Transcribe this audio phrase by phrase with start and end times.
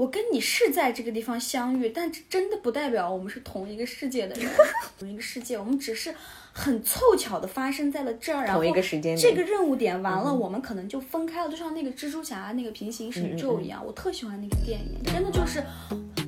[0.00, 4.50] 我跟你是在这个地方相遇，但这真的不代表我们是同一个世界的人，
[4.98, 6.14] 同一个世界，我们只是
[6.52, 15.62] 很凑巧的发生在了这儿，然后同一个时间点这个任务点完了，我们可能就分开了，就像那个蜘蛛侠那个平行宇宙一样，我特喜欢那个电影，真的就是，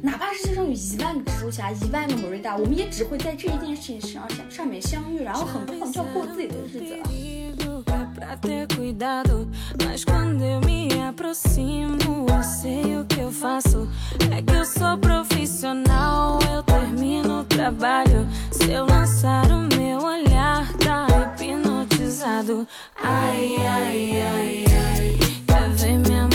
[0.03, 7.09] 哪怕世界上有一万个蜘蛛侠，一万个莫瑞达，我们也只会在这一件事情上上上面相遇，然后很快我们就要过自己的日子了。
[8.41, 9.47] Ter cuidado,
[9.85, 13.87] mas quando eu me aproximo, eu sei o que eu faço.
[14.37, 18.27] É que eu sou profissional, eu termino o trabalho.
[18.51, 21.07] Se eu lançar o meu olhar, tá
[21.41, 22.67] hipnotizado.
[23.01, 26.32] Ai, ai, ai, ai, quer ver minha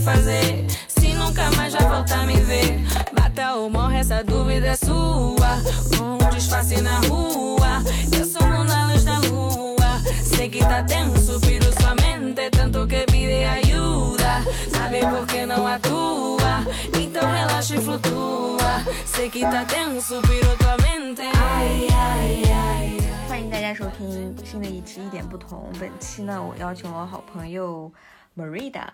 [0.00, 0.64] fazer.
[0.88, 2.80] Se nunca mais vai voltar a me ver.
[3.12, 5.60] Bata ou morre, essa dúvida é sua.
[5.98, 7.82] Com um disfarce na rua.
[8.16, 10.00] Eu sou na luz da lua.
[10.22, 12.48] Sei que tá tenso, piro sua mente.
[12.50, 14.42] Tanto que pide ajuda.
[14.70, 16.64] Sabe por que não atua?
[16.98, 18.84] Então relaxa e flutua.
[19.04, 21.22] Sei que tá tenso, piro tua mente.
[21.22, 22.96] Ai, ai, ai.
[23.28, 25.70] 欢迎大家收听新的一期一点不同。
[25.78, 27.92] 本期呢，我邀请我好朋友
[28.35, 28.93] Marida，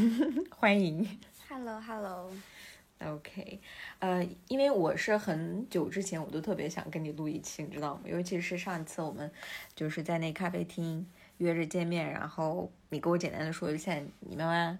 [0.50, 1.20] 欢迎。
[1.48, 3.60] Hello Hello，OK，
[4.00, 8.00] 呃，因为我是很久之前我都特别想跟你录一期，你知道吗？
[8.06, 9.30] 尤其是上一次我们
[9.76, 11.06] 就是在那咖啡厅
[11.38, 14.76] 约着见面，然后你给我简单的说一下你妈妈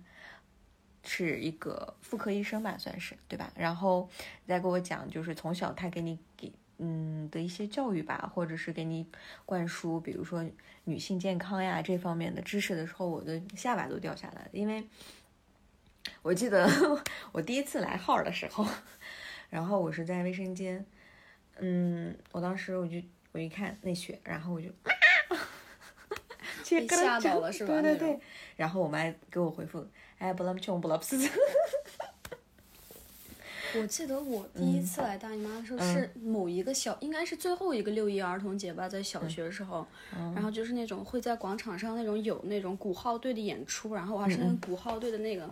[1.04, 3.52] 是一个妇科医生吧，算是对吧？
[3.54, 4.08] 然后
[4.48, 9.06] 再给我讲，就是从小她给你给嗯的一些教育吧，或者是给你
[9.44, 10.44] 灌输，比如说
[10.84, 14.84] 女性健康呀这方面的知识的时候，我的下巴都掉下来了，因为。
[16.20, 16.68] 我记得
[17.30, 18.66] 我第一次来号的时候，
[19.50, 20.84] 然后我是在卫生间，
[21.58, 22.96] 嗯，我当时我就
[23.30, 24.68] 我一看那血，然后我就，
[26.68, 28.20] 被吓到了是吧对对对，
[28.56, 28.98] 然后我妈
[29.30, 29.86] 给我回复，
[30.18, 31.16] 哎，不啷穷不拉不是，
[33.80, 39.86] 我记得我第一次来大姨妈的时候是某一个小，应该是最后一个六一儿童节吧，在小学的时候，
[40.34, 45.48] 然后就是那种会在广场上那种有那种鼓号队的演出，然后我还是那个鼓号队的那个、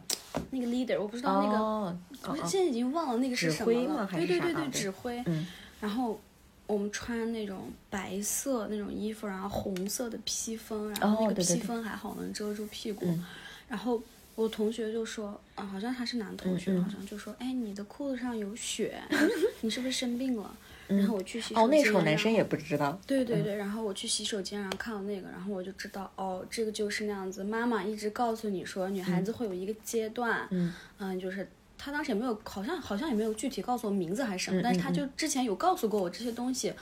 [0.50, 1.96] 那个 leader，我不知道那个，哦，
[2.28, 5.46] 我现在已经忘了那个是什么了，对对对对，指挥，嗯
[5.80, 6.20] 然后。
[6.66, 13.06] 我们穿那种白色那种衣服，然后红色的披风，然后那个披风还好能遮住屁股。
[13.06, 13.26] 嗯
[13.68, 14.00] 然后
[14.40, 18.98] 我同学就说，啊，好像他是男同学，嗯嗯好像就说，哎，你的裤子上有血，
[19.60, 20.56] 你是不是生病了？
[20.88, 27.44] 然后我去洗手间，哦，那时候男生也不知道，对对对，然后我去洗手间，然后看到那个，然后我就知道，哦，这个就是那样子。
[27.44, 31.46] 妈妈一直告诉你说，女孩子会有一个阶段，嗯就是
[31.76, 36.72] 他当时也没有，好像好像也没有具体告诉我名字还是什么，嗯但是他就之前有告诉过我这些东西，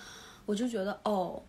[0.47, 1.43] 我就觉得哦。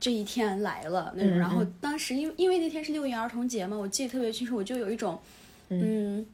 [0.00, 1.74] 这一天来了那种，嗯然后嗯。
[1.80, 5.20] 当时因为因为那天是六一儿童节嘛，我记得特别清楚，我就有一种，
[5.68, 6.26] 嗯，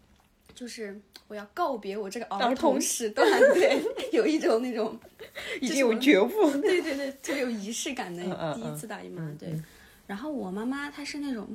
[0.55, 3.83] 就是我要告别我这个儿儿童童时段，对，
[4.13, 4.99] 有一种那种
[5.61, 8.23] 已经有觉悟，对对对，特别有仪式感的
[8.55, 9.61] 第一次大姨妈，嗯对。
[10.07, 11.47] 然后我妈妈她是那种，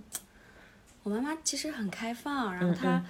[1.03, 3.05] 我妈妈其实很开放，然后嗯她，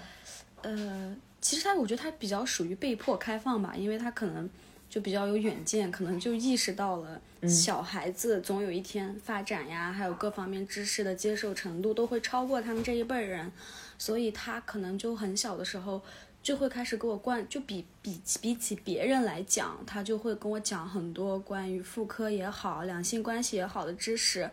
[0.63, 4.49] 呃，其实她我觉得她比较属于被迫开放吧，因为她可能
[4.95, 13.51] 就比较有远见，可能就意识到了嗯小孩子总有一天发展呀，还有各方面知识的接受程度都会超过他们这一辈人，
[13.97, 16.01] 所以他可能就很小的时候。
[16.41, 24.47] 就会开始给我灌，就比比比起别人来讲，他就会跟我讲很多关于妇科也好、两性关系也好的知识。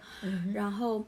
[0.55, 1.05] 然后，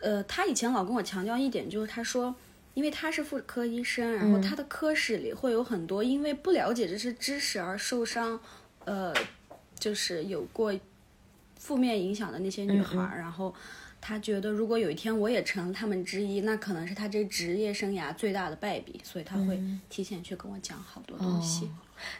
[0.00, 2.34] 呃，他以前老跟我强调一点，就是他说，
[2.74, 8.40] 因为他是妇科医生，然后他的科室里会有很多因为不了解这些知识而受伤，
[8.84, 9.14] 呃，
[9.78, 10.72] 就是有过
[11.58, 13.54] 负面影响的那些女孩儿，然后。
[14.04, 21.70] 他觉得，如果有一天我也成了他们之一，那可能是他这职业生涯最大的败笔，所以他会提前去跟我讲好多东西。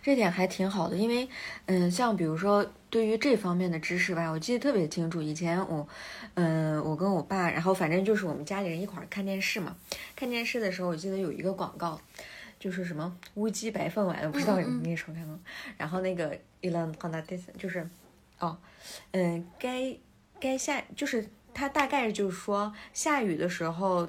[0.02, 1.28] 这点还挺好的，因为，
[1.66, 5.20] 嗯，像比如说对于这方面的知识吧，我记得特别清楚。
[5.22, 5.86] 以前我，
[6.34, 9.76] 嗯，我跟我爸，然后反正就是我们家里人一块儿看电视嘛。
[10.16, 12.00] 看电视的时候，我记得有一个广告，
[12.58, 15.38] 就是什么乌鸡白凤丸，我不知道你那时候看过。
[15.76, 17.88] 然后那个 o n a d i s 就是，
[18.38, 18.56] 哦，
[19.12, 19.96] 嗯，该
[20.40, 24.08] 该下就是它大概就是说下雨的时候。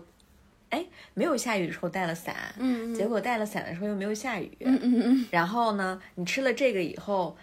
[0.73, 0.83] 哎，
[1.13, 7.37] 没有下雨的时候带了伞，嗯结果带了伞的时候又没有下雨，嗯嗯嗯，然后呢，你吃了这个以后，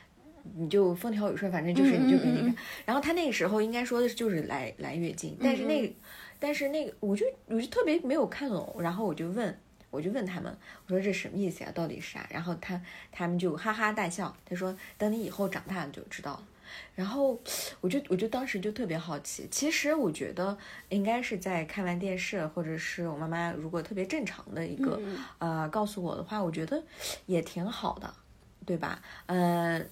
[0.57, 2.53] 你就风调雨顺，反正就是你就给那个。
[2.85, 5.95] 然后他那个时候应该说的是就是来来月经，但是那个
[6.39, 9.57] 但是那个我就我就特别没有看懂，然后我就问。
[9.93, 10.57] 我就问他们，
[10.87, 11.73] 我说这什么意思呀？
[11.75, 12.25] 到底是啥？
[12.31, 12.81] 然后他
[13.11, 14.33] 他们就哈哈大笑。
[14.47, 16.43] 他说等你以后长大了就知道了。
[16.95, 17.41] 然后
[17.81, 19.47] 我就我就当时就特别好奇。
[19.51, 20.57] 其实我觉得
[20.89, 25.01] 应该是在看完电视，或者是我妈妈如果特别正常的一个
[25.39, 26.83] 呃告诉我的话，我觉得
[27.27, 28.13] 也挺好的，
[28.65, 29.01] 对吧？
[29.27, 29.89] 嗯。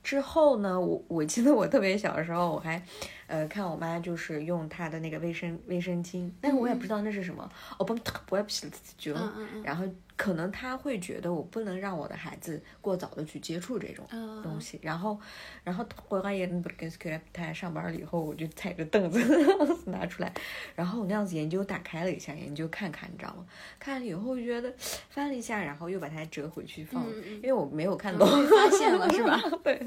[0.00, 2.82] 之后呢，我我记得我特别小的时候，我还，
[3.26, 7.46] 呃，看我妈就是用她的那个卫生卫生巾，但是我也不知道那是什么，
[7.78, 9.14] 我不不爱洗就，
[9.62, 9.84] 然后
[10.18, 14.04] 可能他会觉得我不能让我的孩子过早的去接触这种
[14.42, 15.18] 东西，然后，
[15.62, 16.90] 然后回来也不跟
[17.32, 19.20] 他上班了以后，我就踩着凳子
[19.86, 20.34] 拿出来，
[20.74, 23.46] 然后我那样子研究打开了一下，研究看看，你知道吗？
[23.78, 24.74] 看了以后觉得
[25.08, 27.06] 翻了一下，然后又把它折回去放，
[27.36, 29.40] 因为我没有看懂，发现了是吧？
[29.62, 29.80] 对。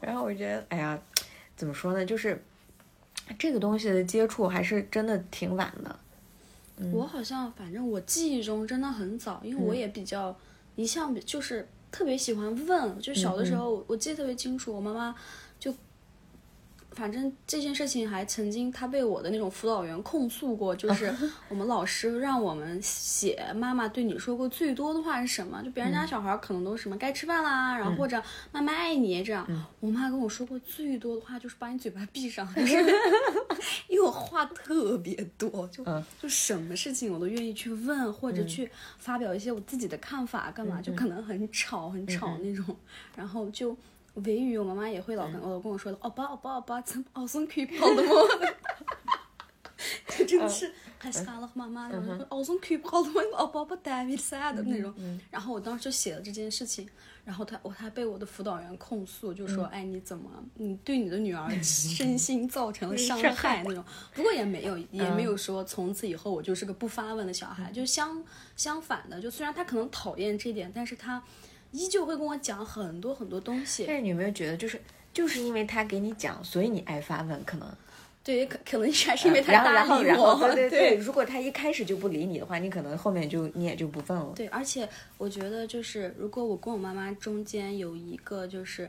[0.00, 1.00] 然后我觉得，哎呀，
[1.54, 2.04] 怎么说呢？
[2.04, 2.42] 就是
[3.38, 6.00] 这个东西的接触还是真的挺晚的。
[6.92, 10.36] 我好像，反正我记忆中真的很早，因为我也比较
[10.76, 15.18] 一向就是特别喜欢问，就小的时候我记得特别清楚，我妈妈就。
[16.94, 21.14] 反正这件事情还曾经，他被我的那种辅导员控诉过，就是
[21.48, 25.62] 我们老师让我们写妈妈对你说过最多的话是什么？
[25.62, 29.46] 就别人家小孩可能都什么该吃饭啦，然后或者妈妈爱你这样。
[29.80, 32.48] 我妈跟我说过最多的话就是把你嘴巴闭上
[33.88, 35.84] 因为我话特别多，就
[36.22, 42.76] 就什么事情我都愿意去问或者去发表一些我自己的看法，干嘛就可能很吵很吵那种，
[43.16, 43.76] 然后就。
[44.14, 48.10] 维语，我妈妈也会老跟我跟我说的，哦爸哦爸哦爸，怎奥松可以跑的吗？
[50.16, 51.90] 就真的是还杀了妈妈，
[52.28, 53.20] 奥松可以跑的吗？
[53.36, 54.94] 哦 爸爸带比赛的那种。
[55.30, 56.88] 然后我当时就写了这件事情，
[57.24, 63.84] 然后他我还被我的辅导员控诉，就说哎你怎么你对你的女儿身心造成了伤害那种。
[64.14, 68.24] 不过也没有也没有说从此以后我就是个不发问的小孩，就相
[68.56, 71.22] 相反的，就虽然他可能讨厌这点，但是他。
[71.74, 74.80] 依旧会跟我讲很多很多东西，但是你有没有觉得，就是
[75.12, 77.44] 就是因为他给你讲，所以你爱发问？
[77.44, 77.68] 可能
[78.22, 80.38] 对，可可能还是因为他搭理我。
[80.54, 84.32] 对对对，如果他一开始就不理你的话，你可能后面就你也就不问了。
[84.36, 84.88] 对，而且
[85.18, 88.88] 我觉得，就是如果我跟我妈妈中间有一个，就是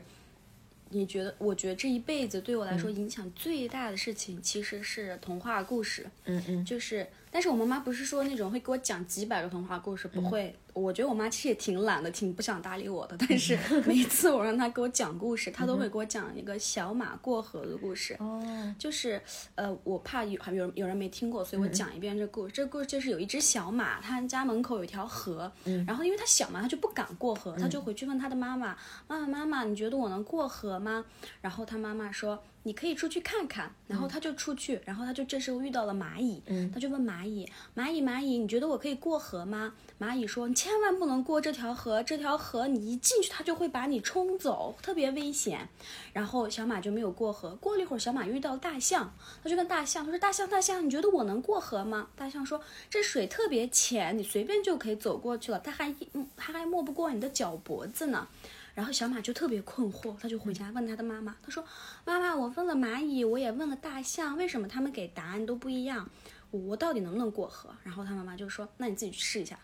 [0.90, 6.06] 你觉得，我觉得这一辈子对我来说影响最大的事情，其实是童话故事。
[6.24, 10.54] 嗯嗯，就是，但是我妈妈不是说那种会给我讲几百个童话故事，不会。
[10.72, 13.16] 我觉得我妈其实也挺懒的，挺不想搭理我的。
[13.26, 18.14] 但是 每次我让她给我讲故事，她都会给我讲一个小马过河的故事。
[18.18, 19.20] 哦，就是
[19.54, 22.52] 呃，我怕有有有人没听过，所以我讲一遍这故事。
[22.52, 25.50] 这故事就是有一只小马，它家门口有一条河，
[25.86, 28.76] 然后因为它小嘛，它就不敢过河，它就回去问它的妈妈
[29.08, 31.06] ：“妈妈妈妈，你觉得我能过河吗？”
[31.40, 32.42] 然后它妈妈说。
[32.66, 36.42] 你可以出去看看，然后它就出去，然后它就这时候遇到了蚂蚁，
[36.74, 39.72] 它就问蚂蚂蚁：蚂蚁蚂蚁，你觉得我可以过河吗？
[39.98, 45.68] 蚂蚁说：你千万不能过这条河，这条河你一进去，它就会把你冲走，特别危险。
[46.12, 47.54] 然后小马就没有过河。
[47.56, 52.08] 过了一会儿，小马遇到大象，他就问大象：他说大象大象，你觉得我能过河吗？
[52.14, 52.60] 大象说：
[52.90, 55.94] 这水特别浅，你随便就可以走过去了，它还
[56.36, 58.28] 它还没不过你的脚脖子呢。
[58.74, 61.64] 然后小马就特别困惑，他就回家问他的妈妈，他说
[62.04, 66.10] ：“妈妈，我问了蚂蚁，我也问了大象，为什么他们给答案都不一样？
[66.50, 69.58] 我到底能不能过河？”然后他妈妈就说：“那你自己去试一下。”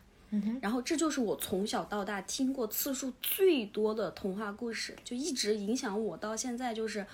[0.62, 6.72] 然后这就是我从小到大听过次数最多的童话故事，就一直影响我到现在。
[6.72, 7.06] 就是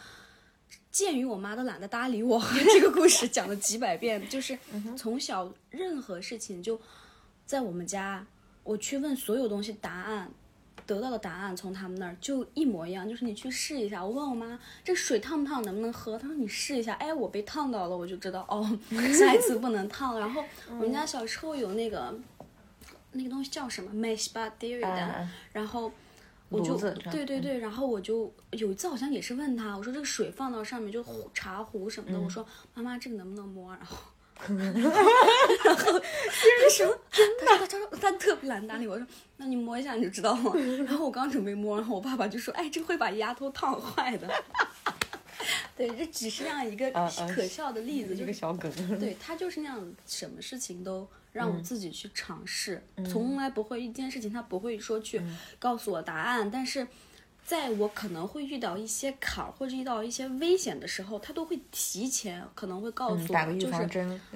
[0.92, 2.40] 鉴于我妈都懒得搭理我，
[2.72, 4.56] 这个故事讲了几百遍，就是
[4.96, 6.80] 从小任何事情就
[7.44, 8.24] 在我们家，
[8.62, 10.30] 我去问所有东西答案。
[10.88, 14.02] 得到的答案从他们那儿就一模一样，就是你去试一下。
[14.02, 16.18] 我问我妈这水烫不烫，能不能喝？
[16.18, 16.94] 她说你试一下。
[16.94, 18.66] 哎，我被烫到了，我就知道哦，
[19.12, 20.18] 下一次不能烫。
[20.18, 22.18] 然后我们家小时候有那个
[23.12, 25.92] 那个东西叫什么 b a d e r 的，然后
[26.48, 26.74] 我就
[27.10, 33.70] 对对对，然后我就有一次好像也是问他，我说这个水放到上面就壶茶壶什么的，我说妈妈这个能不能摸？
[33.76, 33.98] 然后。
[34.46, 36.98] 然后别人说，
[37.44, 40.54] 他说他说他特别懒搭理我，说那你摸一下你就知道了。
[40.86, 44.28] 然后我刚准备摸，然后我爸爸就说，哎，这会把牙头烫坏的。
[45.76, 46.90] 对，这只是那样一个
[47.34, 48.70] 可笑的例子，一个小梗。
[48.98, 55.20] 对他就是那样，什么事情都让我自己去尝试，从来不会一件事情他不会说去
[55.58, 56.86] 告诉我答案，但是。
[57.48, 63.72] 在我可能会遇到一些坎儿或者遇到一些危险的时候，他都会提前可能会告诉我，就是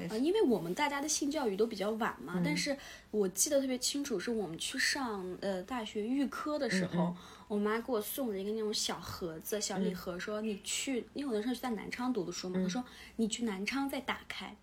[0.09, 2.41] 啊，因为我们大家的性教育都比较晚嘛。
[2.43, 2.75] 但是
[3.11, 7.15] 我记得特别清楚，是我们去上呃大学预科的时候，
[7.49, 12.83] 我妈给我送了一个那种小盒子、小礼盒，说你去，因为我那时候是在南昌读的书嘛，她说
[13.17, 14.57] 你去南昌再打开。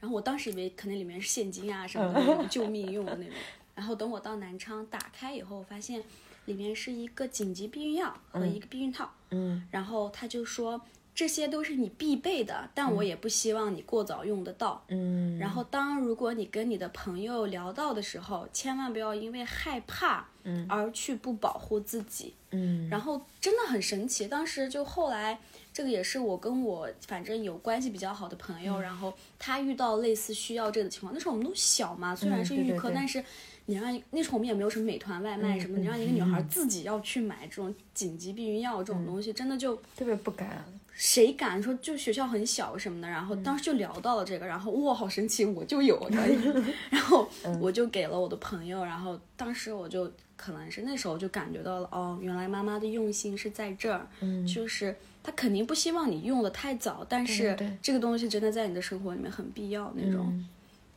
[0.00, 3.34] 然后我当时以为可能里面是现金啊什么的 那种救命用的那种。
[3.74, 6.02] 然后等我到南昌打开以后，我发现
[6.46, 9.10] 里面是一个紧急避孕药和一个避孕套。
[9.30, 10.80] 嗯然后他就说
[11.14, 14.82] 这些都是你必备的，但我也不希望你过早用得到。
[14.88, 22.34] 嗯，然后，当如果你跟你的朋友聊到的时候，千万不要因为害怕，嗯而去不保护自己。
[22.52, 25.38] 嗯然后真的很神奇，当时就后来，
[25.72, 28.64] 这个也是我跟我反正有关系比较好的朋嗯。
[28.64, 32.94] 友，然后他遇到类似需要这个的情况，那时候我们都小嘛，虽然是预科，嗯对对对。
[32.94, 33.24] 但是
[33.66, 40.64] 你让那时候我们也没有什么美团外卖什么，嗯你让一个女孩自己要去买这种紧急避孕药这种东西，真的就特别不敢。
[40.92, 45.98] 谁敢说就学校很小什么的，然后当时就聊到了这个，然后哇好神奇，我就有，
[46.90, 47.26] 然后
[47.58, 54.46] 我就给了我的朋友，然后当时我就可能是那时候就感觉到了，哦，原来妈妈的用心是在这儿，嗯。
[54.46, 60.26] 就是她肯定不希望你用的太早，但是这个东西真的在你的生活里面很必要那种，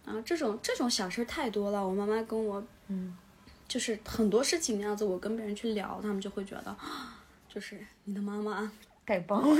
[0.05, 3.15] 嗯啊，这种这种小事儿太多了，我妈妈跟我，嗯，
[3.67, 8.71] 就是很多事情那样子，我跟别人去聊，他们就会觉得，啊就是你的妈妈。
[9.05, 9.57] 太棒了！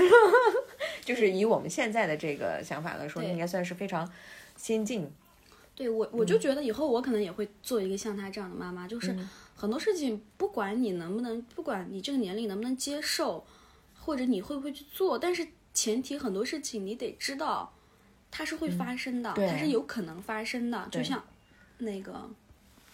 [1.04, 4.10] 就是以我们现在的这个想法来说，应该算是非常
[4.56, 5.06] 先进。
[5.76, 9.14] 对我，我就觉得以后我可能也会做一个像她这样的妈妈，就是
[9.54, 13.44] 很多事情，不管你能不能，不管你这个年龄能不能接受，
[14.04, 17.72] 或者你会不会去做，但是前提很多事情你得知道，
[18.30, 20.86] 它是会发生的，对它是有可能发生的。
[20.90, 21.24] 就像
[21.78, 22.28] 那个，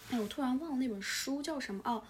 [0.09, 2.01] 哎，我突然忘了那本书叫什么哦。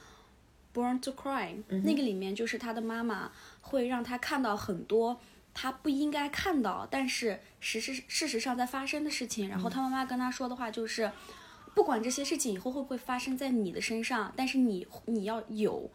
[0.74, 3.30] Born to Cry，、那个里面就是他的妈妈
[3.60, 5.20] 会让他看到很多
[5.54, 9.50] 他不应该看到，但是实事事实上在发生的事情。
[9.50, 11.12] 然后他妈妈跟他说的话就是，
[11.76, 15.92] 不管这些事情以后会不会发生在你的身上，但是你你要有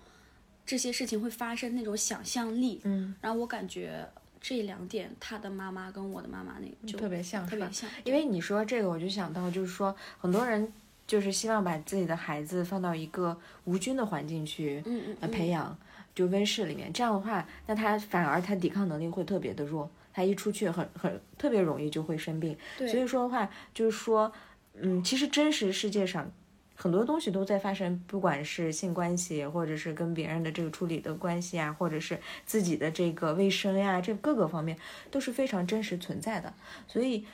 [0.67, 2.81] 这些事情会发生那种想象力。
[2.83, 4.07] 嗯，然后我感觉
[4.41, 10.73] 这两点，他的妈妈跟我的妈妈那个就特别像，特别像，因为你说这个，我就想到，就是说很多人
[11.07, 15.77] 就是希望把自己的孩子放到一个无菌的环境去嗯嗯培养，
[16.15, 22.57] 就温室里面，这样的话，那他反而他抵抗能力会特别的弱，他一出去很很特别容易就会生病。
[22.79, 24.33] 所以说的话，就是说，
[24.75, 26.31] 嗯，其实真实世界上。
[26.77, 34.79] 很多东西都在发生，不管是性关系，或者是跟别人的这个处理的关系啊，或者是自己的这个卫生呀，这各个方面
[35.11, 36.53] 都是非常真实存在的。
[36.87, 37.27] 所以，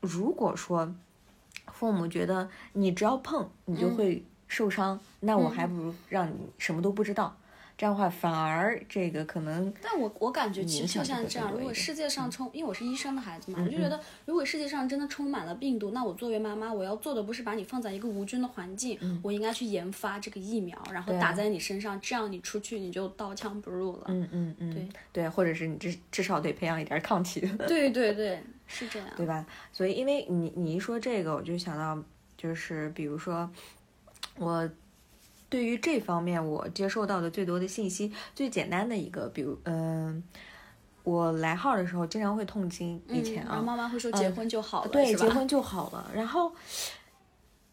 [0.00, 0.94] 如果说
[1.72, 7.36] 父母觉得你只要碰你就会受伤，那我还不如让你什么都不知道。
[7.76, 24.04] 这样的话，反而这个可能但我我感觉其实就像这样，如果世界上充，因为我是医生的孩子嘛，我就觉得如果世界上真的充满了病毒，那我作为妈妈，我要做的不是把你放在一个无菌的环境，我应该去研发这个疫苗，然后打在你身上，这样你出去你就刀枪不入了。
[24.06, 27.40] 嗯嗯嗯，对对，或者是你至至少得培养一点抗体。
[27.66, 29.08] 对对对，是这样。
[29.16, 29.44] 对吧？
[29.72, 32.00] 所以因为你你一说这个，我就想到，
[32.36, 33.50] 就是比如说，
[34.36, 34.68] 我
[35.54, 40.20] 对于这方面我接受到的最多的信息，最简单的一个，比如嗯、
[41.04, 46.52] 我来号的时候经常会痛经，以前啊，嗯然后妈妈会说结婚就好了，对，结婚就好了，然后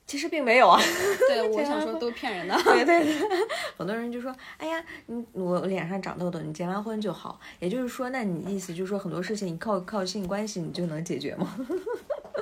[0.06, 0.80] 其实并没有啊。
[1.28, 2.56] 对， 我想说都骗人的。
[2.62, 3.28] 对对对，
[3.76, 11.58] 很多人就说：“哎呀，你我脸上长痘痘，你结完婚就好。”也就是说，那你意思就是说，很多事情你靠靠性关系你就能解决吗？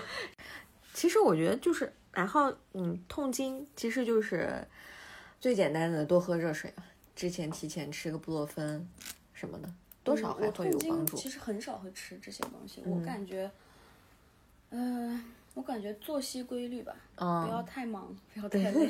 [0.94, 4.68] 其实我觉得就是，然后嗯，痛经其实就是
[5.40, 6.84] 最简单的，多喝热水啊，
[7.16, 8.88] 之前提前吃个布洛芬
[9.34, 9.70] 什么的，
[10.04, 11.16] 多少还我会有帮助。
[11.16, 13.50] 其实很少会吃这些东西，嗯我感觉，
[14.70, 18.90] 呃，我感觉作息规律吧，不要嗯，太忙，不要太累。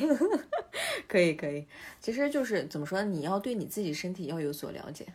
[1.08, 1.66] 可以可以，
[2.02, 5.06] 其实就是怎么说，你要对你自己身体要有所了解。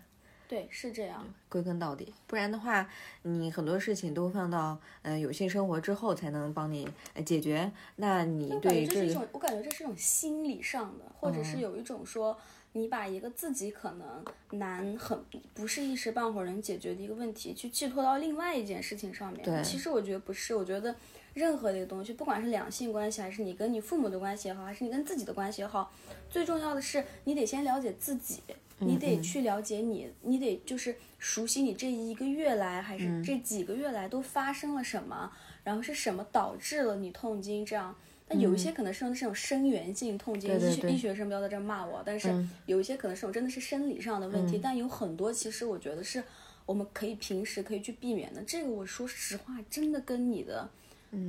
[0.55, 1.27] 对，是这样。
[1.49, 2.89] 归根到底，不然的话，
[3.23, 7.73] 你很多事情都放到呃有性生活之后才能帮你呃解决。
[7.97, 12.39] 那你对这是一种，我感觉这是一种心理上的，或者嗯是有一种说，
[12.71, 14.25] 你把一个自己可能
[14.61, 15.21] 难很
[15.53, 19.43] 不是一时半会儿能解决的一个问题，去寄托到另外一件事情上面。
[19.43, 20.95] 对其实我觉得不是，我觉得
[21.33, 25.93] 任何的一个东西，不管是两性关系，还是你跟你父母的关系也好，还是你跟自己的关系也好，
[26.31, 28.41] 最重要的是你得先了解自己。
[28.79, 35.31] 你得去了解你，你得就是熟悉你这一个月来，还是这几个月来都发生了什么，
[35.63, 37.95] 然后是什么导致了你痛经这样。
[38.29, 42.51] 那有一些可能是这种生源性痛经，医学医学生不要在这儿骂我，但是嗯。
[42.67, 46.25] 有一些可能是这种真的是生理上的问题，但有很多其实我觉得是
[46.65, 48.43] 我们可以平时可以去避免的。
[48.43, 50.69] 这个我说实话，真的跟你的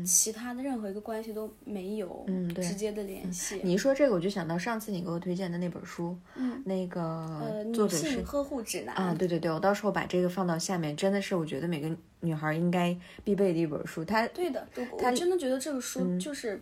[0.05, 3.59] 其他的任何一个关系都没有嗯对直接的联系。
[3.63, 11.89] 你一说这个，我就想到上次你给我推荐的那本书，嗯，那个呃，女作者是性呵护指南啊，对对对，我到时候把这个放到下面，真的是我觉得每个
[12.21, 14.03] 女孩应该必备的一本书。
[14.05, 16.61] 它对的，我真的觉得这个嗯书就是、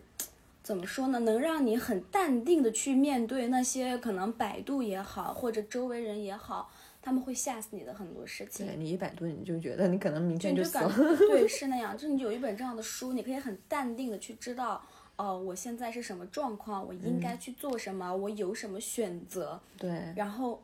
[0.62, 6.72] 怎么说呢，能让你很淡定的去面对那些可能百度也好，或者周围人也好，
[7.04, 8.66] 他们会吓死你的很多事情。
[8.66, 11.18] 对你一百度，你就觉得你可能明天你就感死了。
[11.30, 14.82] 对是那样，就是你有一本这样的书，你可以很淡定的去知道，
[15.18, 20.64] 哦、我现在是什么状况，我应嗯该去做什么，我有什么选择，对然后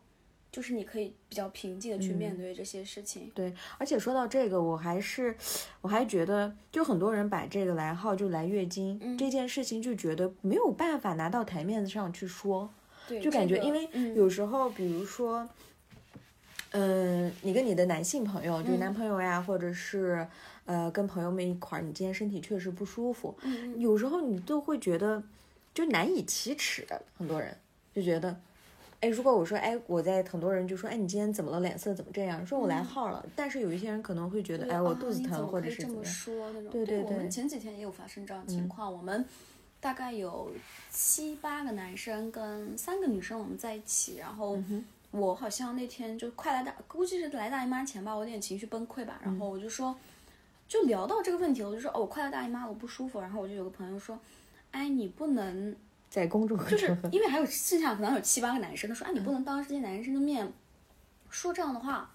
[0.52, 3.30] 就是你可以比较平静的嗯去面对这些事情。
[3.36, 5.36] 对，而且说到这个，我还是
[5.82, 12.70] 我还觉得，就很多人把这个来号就来月经、嗯这件事情，就觉得没有办法拿到台面上去说。
[13.08, 15.48] 对，就感觉，因为嗯有时候，比如说，
[16.72, 20.28] 嗯，你跟你的男性朋友，就是嗯男朋友呀，或者是
[20.66, 23.36] 呃，跟朋友们一块儿，你今天身体确实不舒服，
[23.78, 25.24] 有时候你都会觉得
[25.74, 26.86] 就难以启齿，
[27.18, 27.56] 很多人
[27.94, 28.36] 就觉得。
[29.02, 31.62] 哎，如果我说，哎，我在很多人就说，哎，你今天怎么了？
[31.62, 32.46] 脸色怎么这样？
[32.46, 36.44] 说我来号了，但是有一些人可能会觉得，对哎，我啊肚子疼，或者可以这么是怎么？
[36.44, 36.70] 说那种。
[36.70, 39.24] 对对对嗯我们前几天也有发生这样的情况，我们
[39.80, 40.52] 大概有
[40.92, 49.96] 七八个男生跟三个女生我们在一起，然后嗯我好像那天就快来大，估计是来大姨妈前吧，我有点情绪崩溃吧，然嗯后我就说，
[50.68, 54.20] 就聊到这个问题了，我就说哦，我快来大姨妈了，我不舒服，然后我就有个朋友说，
[54.72, 55.76] 哎，你不能。
[56.10, 60.52] 在公众就是，因为还有剩下可能有七八个男生，他说：“哎，你不能当着这些男生的面
[61.30, 62.12] 说这样的话。”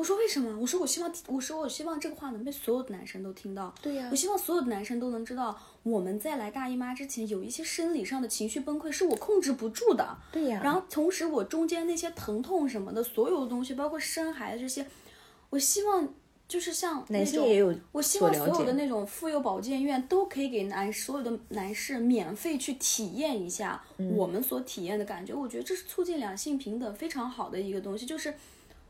[0.00, 3.74] 我说：“为什么？”我说：“我希望，我说我希望这个话能被所有的男生都听到。
[3.82, 10.16] 对呀我希望所有的男生都能知道，我们在来大姨妈之前有一些生理上的情绪崩溃是我控制不住的。
[10.32, 14.86] 对呀然后同时我中间那些疼痛什么的，所有的东西，包括生孩子这些，
[15.50, 16.08] 我希望
[16.48, 25.34] 就是像那男性种也有我希望所有的那种妇幼保健院都可以给男所有的男士免费去体验一下嗯我们所体验的感觉。
[25.34, 28.06] 我觉得这是促进两性平等非常好的一个东西。
[28.06, 28.34] 就是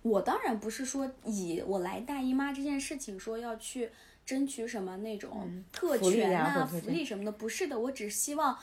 [0.02, 3.90] 我当然不是说以我来大姨妈这件事情说要去
[4.24, 8.58] 争取什么那种特权啊、福利什么的，不是的，我只希望。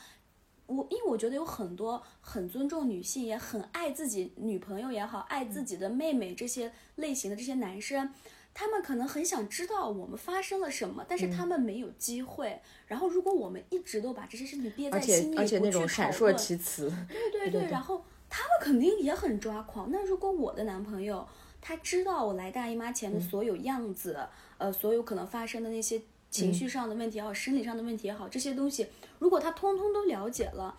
[0.66, 8.12] 我因为我觉得有很多很尊重女性，也很爱自己女朋友也好，爱自己的妹妹这些类型的这些男生，
[8.52, 12.60] 他们可能很想知道我们发生了什么，但嗯是他们没有机会。
[12.86, 19.90] 然后如果我们一直都把这些事情憋在心里，而且那不去种闪烁其词，对对对对然后他们肯定也很抓狂。
[19.90, 21.26] 那如果我的男朋友
[21.60, 24.18] 他知道我来大姨妈前的所有样子，
[24.58, 28.86] 呃，所有可能发生的那些情绪上的问题也好，生理上的问题也好，这些东西，
[29.18, 30.76] 如果他通通都了解了。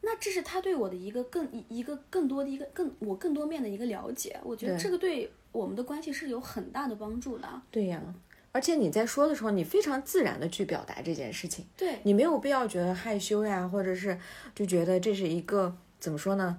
[0.00, 7.62] 那这是他对我的一个更一一个更多的一个更我更多面的一个了解，我觉得这个对我们的关系是有很大的帮助的。
[7.70, 8.02] 对呀。
[8.50, 14.18] 而且你在说的时候，你非常自然的去表达这件事情，对，你没有必要觉得害羞呀，或者是
[14.54, 16.58] 就觉得这是一个怎么说呢，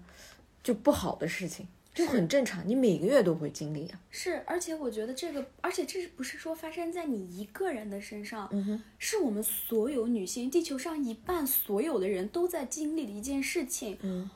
[0.61, 3.99] 就不好的事情，就很正常，你每个月都会经历啊。
[4.09, 8.47] 是，而且我觉得这个，而且这是不是说发生在你一个人的身上？
[8.51, 13.97] 嗯哼，是我们所有女性，地球上一半所有的人都在经历的一件事情。
[14.01, 14.29] 嗯，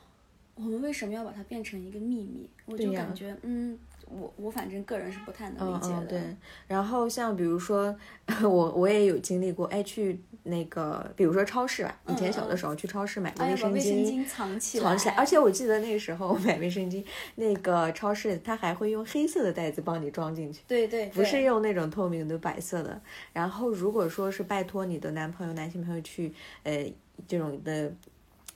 [0.56, 2.48] 我们为什么要把它变成一个秘密？
[2.66, 3.78] 我就感觉，嗯，
[4.18, 5.96] 我我反正个人是不太能理解的。
[5.96, 6.36] 嗯嗯，对。
[6.66, 7.94] 然后像比如说，
[8.42, 14.26] 我我也有经历过，哎，去那个比如说超市吧，以前小的时候去超市买卫生巾。
[14.26, 17.04] 藏起藏起来，而且我记得那个时候买卫生巾，
[17.36, 23.00] 那个超市它还会用黑色的袋子帮你装进去，对对，不是用那种透明的白色的。
[23.32, 26.86] 然后如果说是拜托你的男朋友、男性朋友去呃
[27.28, 27.92] 这种的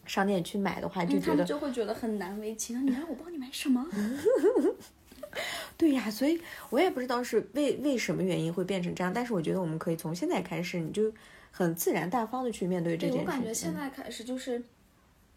[0.07, 2.87] 商店去买的话，就嗯，他们觉得、就会觉得很难为情。
[2.87, 3.87] 你让我帮你买什么？
[5.77, 11.13] 对呀，所以我也不知道是为为什么原因会变成这样，但是我觉得我们可以从现在开始，你就
[11.51, 13.27] 很自然大方的去面对这对件事。
[13.27, 14.63] 我感觉现在开始就是。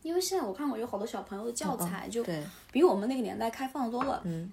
[0.03, 2.25] 因为现在我看过有好多小朋友的教材，就
[2.71, 4.19] 比我们那个年代开放多了。
[4.25, 4.51] 嗯，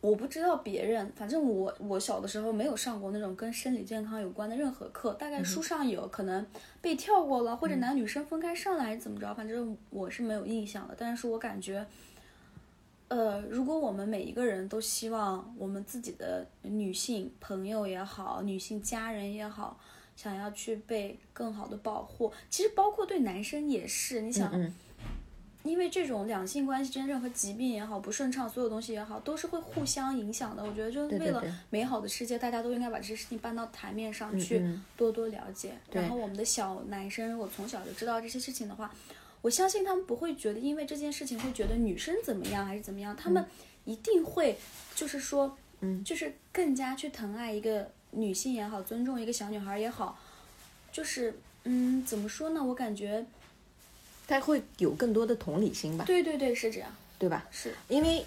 [0.00, 6.46] 我不知道别人，反正我我小的时候没有上过那种跟生理健康有关的任何课，大概嗯书上有可能
[6.80, 10.96] 被跳过了，或者男女生分开上来还是怎么着，反正我是没有印象的。
[10.98, 11.86] 但是我感觉，
[13.14, 19.78] 呃，如果我们每一个人都希望我们自己的女性朋友也好，女性家人也好，
[20.16, 24.50] 想要去被更好的保护，其实包括对男生也是，你想。
[24.52, 24.74] 嗯
[25.64, 30.62] 因为这种两性关系之间任何疾病也好，不顺畅，所有东西也好，都是会互相影响的。
[30.62, 35.72] 我觉得，就是为了美好的世界，大家都应该把这些事情搬到台面上嗯去嗯多多了解。
[35.90, 38.92] 对然后，我们的小男生如果从小就知道这些事情的话，
[39.44, 43.44] 我相信他们不会觉得因为这件事情会觉得女生怎么样还是怎么样，他们
[43.84, 44.56] 一定会
[44.94, 46.02] 就是说，嗯。
[46.02, 50.18] 就是更加去疼爱一个女性也好，尊重一个小女孩也好，
[50.90, 52.64] 就是嗯，怎么说呢？
[52.64, 53.26] 我感觉，
[54.26, 57.46] 他会有更多的同理心吧，对对对，是这样，对吧？
[57.50, 57.74] 是。
[57.88, 58.24] 因为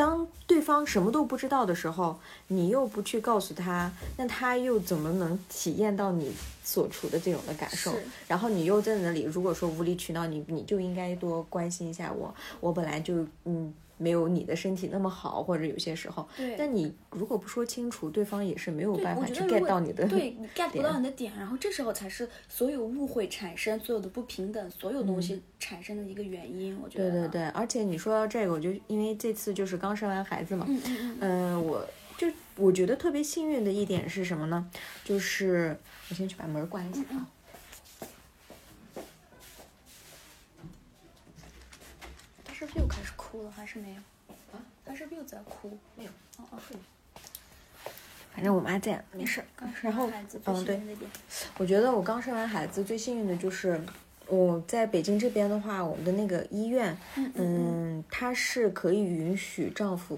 [0.00, 6.32] 当对方什么都不知道的时候，你又不去告诉他，那他又怎么能体验到你
[6.64, 7.92] 所处的这种的感受？
[8.26, 16.56] 然后你又在那里，如果说无理取闹，你你就应该多关心一下我，我本来就嗯没有你的身体那么好，或者有些时候，对。
[16.56, 26.80] 但你如果不说清楚，对方也是没有，办法去 get 到你的对你 get 不到你的点，然后这时候才是所有误会产生、所有的不平等、所有东西产生的一个原因。
[26.82, 31.86] 我觉得，嗯对对对，而且你说到这个，我就因为这次就是刚生完孩子嘛，嗯嗯嗯，嗯，我
[32.16, 34.70] 就我觉得特别幸运的一点是什么呢？
[35.04, 37.28] 就是我先去把门关一下啊。
[42.44, 43.50] 他是不是又开始哭了？
[43.50, 44.00] 还是没有？
[44.52, 45.76] 啊，他是不是又在哭？
[45.96, 46.58] 没有，哦哦，
[48.34, 49.46] 反正我妈在，没事儿。
[49.54, 50.80] 刚生然后完孩子嗯对
[51.58, 53.80] 我觉得我刚生完孩子最幸运的就是
[54.26, 60.16] 我在北京这边的话，我们的那个医院，嗯嗯，它是可以允许丈夫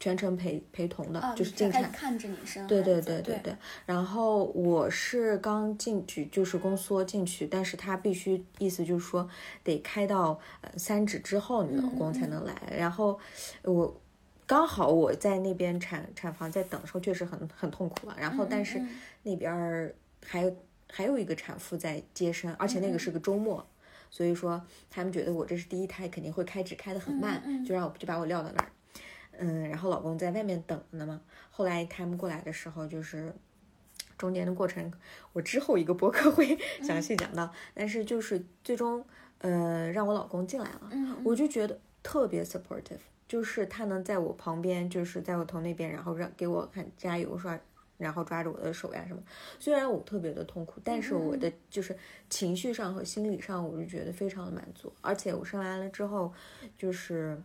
[0.00, 1.92] 全程陪陪同的，啊，就是进产。
[1.92, 9.28] 看着你生对对对对对对，然后我是刚进去，就是宫缩进去，但是他必须意思就是说
[9.62, 12.54] 得开到呃三指之后，你老公才能来。
[12.76, 13.20] 然后
[13.62, 14.00] 我
[14.46, 18.16] 刚好我在那边产产房在等的时候，确实很很痛苦了。
[18.18, 18.88] 然后但是嗯
[19.22, 20.56] 那边儿还有
[20.90, 23.64] 还有一个产妇在接生，而且那个是个周末。
[24.12, 24.60] 所以说，
[24.90, 28.68] 他们觉得我这是第一胎，肯定会开指开的很慢，就让我就把我撂到那儿。
[29.40, 31.20] 嗯，然后老公在外面等着呢嘛。
[31.50, 33.34] 后来他们过来的时候，就是
[34.16, 34.92] 中间的过程，
[35.32, 37.52] 我之后一个博客会 详细讲到。
[37.74, 39.04] 但是就是最终，
[39.38, 47.58] 呃，让我老公进来了，嗯我就觉得特别 supportive，就是他能在我旁边，就是在我头那边，然后让给我看加油刷。
[47.98, 49.22] 然后抓着我的手呀什么，
[49.58, 51.94] 虽然我特别的痛苦，但是我的就是
[52.30, 54.90] 情绪上和心理上，我就觉得非常的满足。
[55.02, 56.32] 而且我生完了之后，
[56.78, 57.38] 就是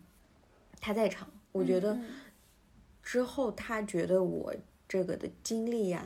[0.80, 2.04] 他在场，我觉得嗯
[3.02, 4.54] 之后他觉得我
[4.88, 6.04] 这个的经历呀、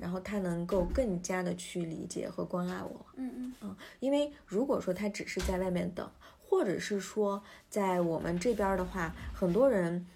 [0.00, 3.06] 然后他能够更加的去理解和关爱我。
[3.16, 6.10] 嗯嗯嗯因为如果说他只是在外面等，
[6.40, 10.06] 或者是说在我们这边儿的话，很多人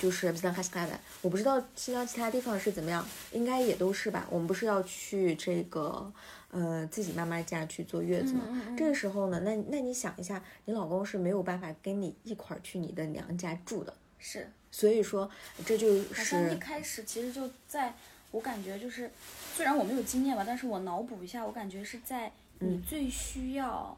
[0.00, 4.26] 就是新疆哈斯卡的，我不知道新疆其他地方是怎么样，应该也都是吧。
[4.30, 6.12] 我们不是要去这个
[6.50, 8.42] 呃自己妈妈家去坐月子嘛？
[8.48, 14.48] 嗯嗯这个时候呢，那那你想一下，你老公是没有办法跟你一块儿去你的娘家住的，是。
[14.70, 15.30] 所以说
[15.64, 17.94] 这就好像一开始其实就在，
[18.30, 19.10] 我感觉就是，
[19.54, 22.30] 虽然我没有经验吧，但是我脑补一下，我感觉是在
[22.60, 23.96] 嗯你最需要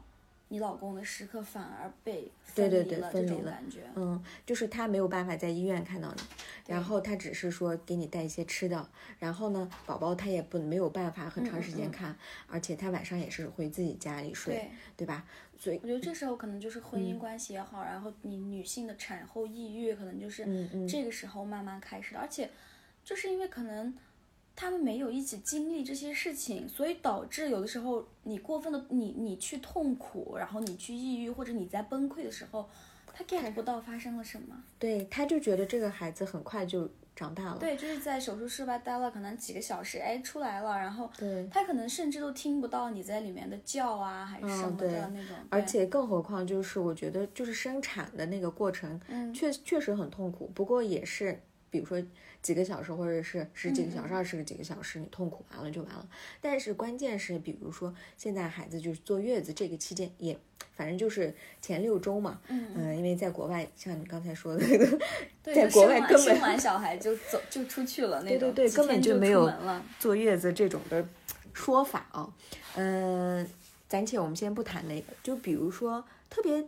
[0.51, 3.79] 你老公的时刻，反而被对对分离了这对分离了种感觉。
[3.95, 6.21] 嗯，就是他没有办法在医院看到你，
[6.67, 12.13] 然后他只是说给你带一些吃的，然后呢，宝宝他也不没有办法很长时间看，
[12.47, 15.25] 而且他晚上也是回自己家里睡，对，对吧？
[15.57, 17.15] 所以我觉得这时候可能就是婚嗯。
[17.15, 20.45] 姻关系也好，然后你女性的产后抑郁，可能就是
[20.85, 22.49] 这个时候慢慢开始的，而且
[23.05, 23.95] 就是因为可能
[24.55, 32.69] 他们没有一起经历这些事情，所以导致有的时候你过分的你你去痛苦，然后你去抑郁或者你在崩溃的时候，
[33.13, 34.63] 他 get 不到发生了什么。
[34.77, 45.27] 对，他就觉得这个孩子很快就长大了，对，就是在手术室外待了可能几个小时，哎，出来了，然后对他可能甚至都听不到你在里面的叫啊，还是什么的那种。
[45.27, 51.41] 对而且更何况就是我觉得就是生产的那个过程，嗯确确实很痛苦，不过也是。
[51.69, 51.97] 比如说
[52.41, 56.07] 几个小时，或者是十几个小时、二十个几个小时，你痛苦完了就完了。
[56.41, 60.37] 但是关键是，比如说现在孩子就是坐月子这个期间，也
[60.75, 64.99] 反正就是前六周嘛，嗯因为在国外，像你刚才说的那个，
[65.43, 69.51] 对， 在国外根本生完小孩就走就出去了那种，对对对，根本就没有。
[69.99, 71.05] 坐月子这种的
[71.53, 72.33] 说法啊。
[72.75, 73.47] 嗯、
[73.87, 76.65] 暂且我们先不谈那个，就比如说特别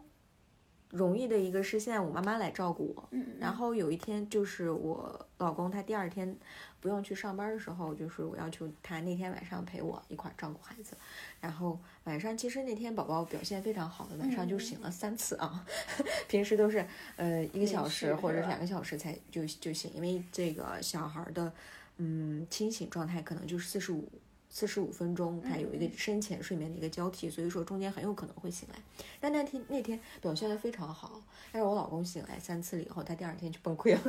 [0.93, 6.37] 容易的一个是现在我妈妈来照顾我，嗯，然后有一天就是我老公他第二天
[6.79, 10.95] 不用去上班的时候，就是我要求他那天晚上陪我一块儿照顾孩子，
[11.41, 15.65] 然后晚上其实那天宝宝表现非常好的，晚上就醒了三次啊，
[16.29, 21.51] 平时都是呃一个小时或者两个小时才就就醒，因为这个小孩儿的
[21.97, 24.07] 嗯清醒状态可能就是四十五。
[24.55, 28.75] 四十五分钟，他有一个深浅睡眠的一个交替，所以说中间很有可能会醒来。
[29.19, 31.19] 但那天那天表现的非常好，
[31.51, 34.01] 但是我老公醒来三次了以后，他第二天就崩溃了。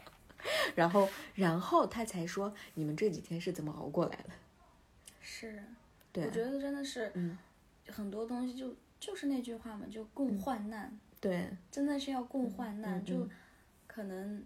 [0.76, 4.30] 然后，然后他才说：“你们这几天是怎么熬过来的
[5.22, 5.64] 是，？”
[6.12, 7.38] 对我觉得真的是，嗯，
[7.88, 13.28] 很多东西就就是那句话嘛，就共患难，对，真的是要共患难，嗯就
[13.86, 14.44] 可能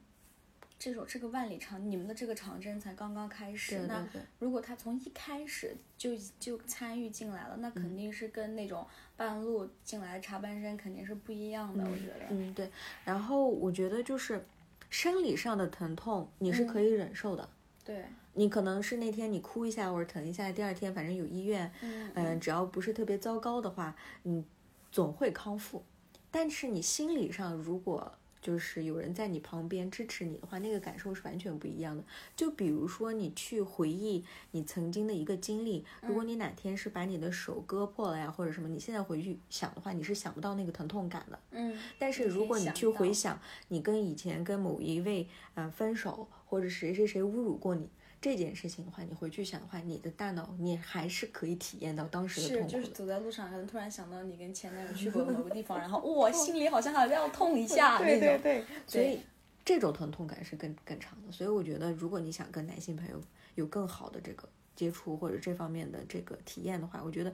[0.79, 3.79] 这种这个万里长，你们的这个长征才刚刚开始。
[3.79, 4.09] 对对那
[4.39, 8.87] 如果他从一开始就就参与进来了，那肯定是跟那种
[9.17, 11.83] 半路进来的插班生肯定是不一样的。
[11.85, 12.71] 我觉得，嗯，对。
[13.05, 14.45] 然后我觉得就是
[14.91, 17.49] 生理上的疼痛你是可以忍受的，
[17.85, 24.45] 对，你可能是那天你哭一下或者疼一下，第二天反正有医院，嗯嗯、只要不是特别糟糕的话，你
[24.93, 25.83] 总会康复。
[26.31, 28.13] 但是你心理上如果
[28.47, 32.05] 就是有人在你旁边支持你的话，那个感受是完全不一样的。
[32.37, 41.37] 就比如说你去回忆你曾经的一个经历，如果你哪天是把你的手割破了呀，或者什么，你现在回去想的话，你是想不到那个疼痛感的。
[41.51, 52.73] 嗯，但是如果你去回想你跟以前跟某一位呃分手，或者谁谁谁侮辱过你这件事情的话，你回去想的话，你的大脑你还是可以体验到当时的是痛苦的。
[52.73, 58.43] 就是走在路上，可能突然想到你跟前男友去过某个地方，然后哇， 心里好像还要痛一下 那种。
[58.43, 59.21] 对，所对以
[59.65, 61.31] 这种疼痛感是更更长的。
[61.31, 63.21] 所以我觉得，如果你想跟男性朋友
[63.55, 67.33] 有更好的这个接触或者这方面的这个体验的话，我觉得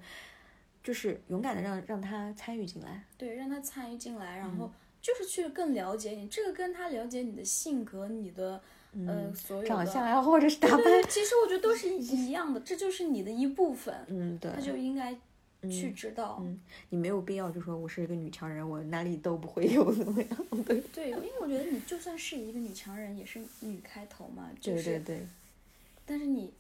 [0.82, 3.04] 就是勇敢的让让他参与进来。
[3.16, 8.60] 对，让他参与进来，然嗯后就是去更了解你，这个跟他了解你的性格、你的
[9.06, 10.78] 呃所有的嗯长相呀，或者是打扮，
[11.08, 15.14] 其实我觉得都是 一样的，这就是你的一部分，嗯，对，他就应该
[15.70, 16.38] 去知道。
[16.42, 20.46] 嗯你没有必要就说我是一个女强人，我哪里都不会有怎么样？
[20.66, 25.26] 对，对，因为我觉得你就算是一个女强人，也是女开头嘛，就是，对对对，
[26.04, 26.52] 但是你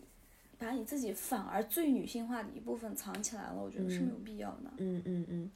[0.58, 4.70] 把你自己反而最女性化的一部分藏起来了，我觉得是没有必要的。
[4.78, 5.50] 嗯嗯嗯，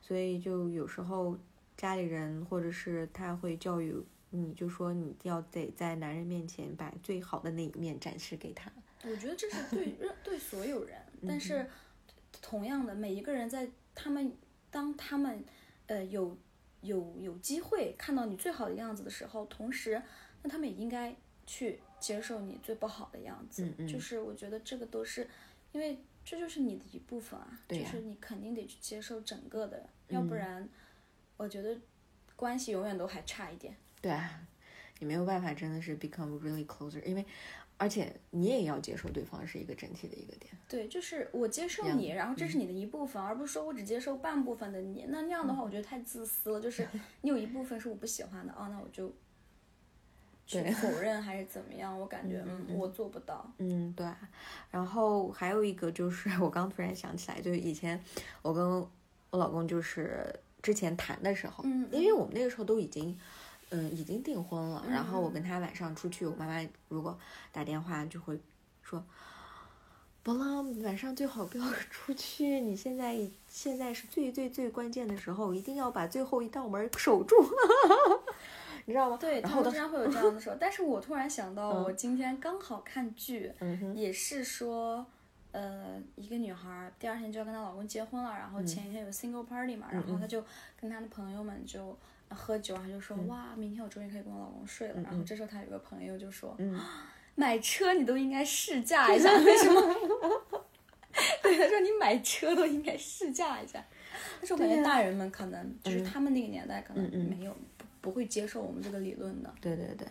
[0.00, 1.36] 所以就有时候
[1.76, 3.94] 家里人或者是他会教育
[4.30, 8.70] 你，就说你要得在男人面前把最好的那一面展示给他。
[9.02, 11.68] 我觉得这是对 任对所有人，但是
[12.40, 14.32] 同样的，每一个人在他们
[14.70, 15.44] 当他们
[15.86, 16.36] 呃有
[16.82, 20.02] 有有机会看到你最好的样子的时候，同时，
[20.42, 21.16] 那他们也应该
[21.46, 23.64] 去接受你最不好的样子。
[23.64, 25.28] 嗯嗯就是我觉得这个都是
[25.72, 30.68] 因为这就是你的一部分啊，就是你肯定得去接受整个的，要不然
[31.36, 31.76] 我觉得
[32.36, 33.74] 关系永远都还差一点。
[34.00, 34.40] 对啊，
[34.98, 37.24] 你没有办法真的是 become really closer，因为
[37.76, 40.52] 而且你也要接受对方是一个整体的一个点。
[40.68, 45.06] 对，就是我接受你，然后这是你的一部分，而不是说我只接受半部分的你。
[45.08, 46.60] 那那样的话，我觉得太自私了。
[46.60, 46.86] 就是
[47.22, 49.10] 你有一部分是我不喜欢的，哦，那我就
[50.46, 51.98] 去否认还是怎么样？
[51.98, 53.50] 我感觉，嗯，我做不到。
[53.58, 54.06] 嗯，对。
[54.70, 58.02] 然后还有一个就是， 我刚突然想起来，就是以前
[58.42, 58.68] 我跟
[59.30, 60.22] 我老公就是
[60.60, 63.16] 之前谈的时候，嗯因为我们那个时候都已经，
[63.70, 64.84] 嗯，已经订婚了。
[64.88, 67.18] 然后我跟他晚上出去，我妈妈如果
[67.50, 68.38] 打电话就会
[68.82, 69.04] 说。
[70.22, 72.60] 不浪，晚上最好不要 出去。
[72.60, 77.34] 你现在现在是最最最关键的时候，一定要把最后一道门守住，
[78.84, 79.16] 你知道吗？
[79.18, 80.56] 对，他然后的们经常会有这样的时候。
[80.60, 85.06] 但是我突然想到，我今天刚好看剧，嗯，也是说，
[85.52, 90.44] 呃，一个女孩儿第二天就要跟她老公结婚了，然后前一天有 single party 嘛，然后她就
[90.78, 91.96] 跟她的朋友们就呃
[92.30, 95.00] 喝酒，然后就说、哇，明天我终于可以跟我老公睡了。
[95.02, 96.56] 然后这时候他有个朋友就说，
[97.34, 99.96] 买车你都应该试驾一下，为什么？
[101.42, 103.84] 对，他说你买车都应该试驾一下。
[104.38, 109.52] 但是我感觉大人们可能就是他们那个年代可能没有、不不会接受我们这个理论的。
[109.60, 110.06] 对对对，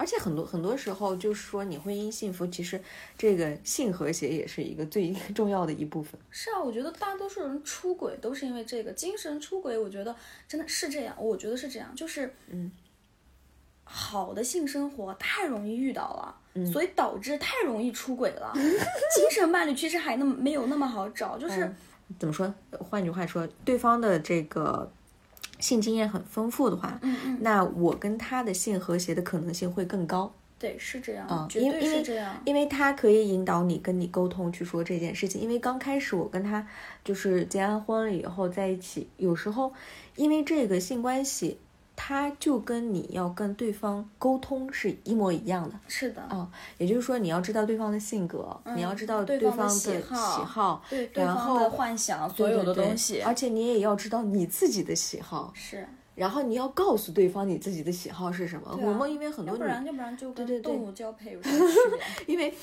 [0.00, 2.80] 而且很多很多时候就是说，你婚姻幸福，其实
[3.18, 6.18] 这个性和谐也是一个最 重要的一部分。
[6.30, 9.76] 是啊，我觉得大多数人出轨都是因为这个精神出轨。
[9.76, 10.16] 我觉得
[10.48, 12.72] 真的是这样，我觉得是这样，就是嗯，
[13.84, 16.14] 好的性生活太容易遇到
[16.54, 18.54] 了，所以导致太容易出轨了。
[18.54, 21.70] 精神伴侣其实还那么没有那么好找，就是、
[22.18, 22.54] 怎么说？
[22.78, 24.90] 换句话说，对方的这个
[25.60, 30.32] 性经验很丰富的话，嗯嗯，那我跟他的性和谐的可能性会更高。
[30.58, 32.38] 对，是这样，因为因为是这样。
[32.44, 35.40] 因为他可以引导你跟你沟通去说这件事情。
[35.40, 36.66] 因为刚开始我跟他
[37.02, 39.72] 就是结完婚了以后在一起，有时候
[40.16, 41.56] 因为这个性关系，
[42.02, 45.78] 他就跟你要跟对方沟通是一模一样的。
[45.86, 58.70] 是的，啊、也就是说，你要知道对方的性格，你要知道嗯对方的喜好好对对然后方的幻想，所有的东西，而且你也要知道你自己的喜好，是，然后你要告诉对方你自己的喜好是什么。
[58.70, 61.74] 啊我们因为很多女，要不然要不然就跟对对动物交配有什么区
[62.24, 62.24] 别？
[62.34, 62.54] 因为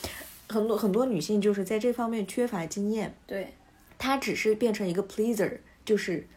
[0.49, 3.53] 很多很多女性就是在这方面缺乏经验，对，
[3.99, 6.27] 她只是变成一个 pleaser，就是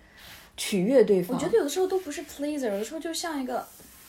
[0.61, 1.35] 取悦对方。
[1.35, 3.67] 我觉得有的时候都不是 pleaser，有的时候就像一个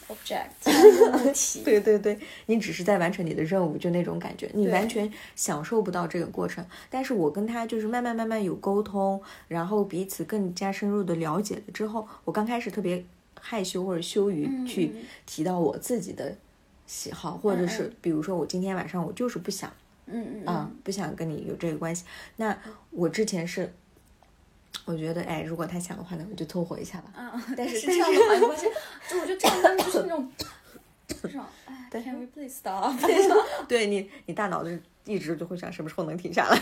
[0.10, 0.50] object。
[1.64, 6.66] 对对对，你只是在完成你的任务，就那种感觉，你完全享受不到这个过程。
[6.90, 13.02] 但是我跟他就是慢慢慢慢有沟通，然后彼此更加深入的了解了之后，我刚开始特别
[13.40, 16.36] 害羞或者羞于嗯去嗯提到我自己的
[16.86, 19.72] 喜好，或者是比如说我今天晚上我就是不想
[20.14, 22.04] 嗯嗯啊、不想跟你有这个关系。
[22.36, 22.58] 那
[22.90, 23.72] 我之前是，
[24.86, 27.12] 我觉得哎，如果他想的话呢，我就凑合一下吧。
[27.18, 28.72] 嗯嗯，但是 是这样的话，你发现，
[29.10, 30.32] 就我觉得这样的就是那种，
[31.08, 34.72] 这种哎，Can we please 种 对你，你大脑就
[35.06, 36.60] 一直就会想什么时候能停下来。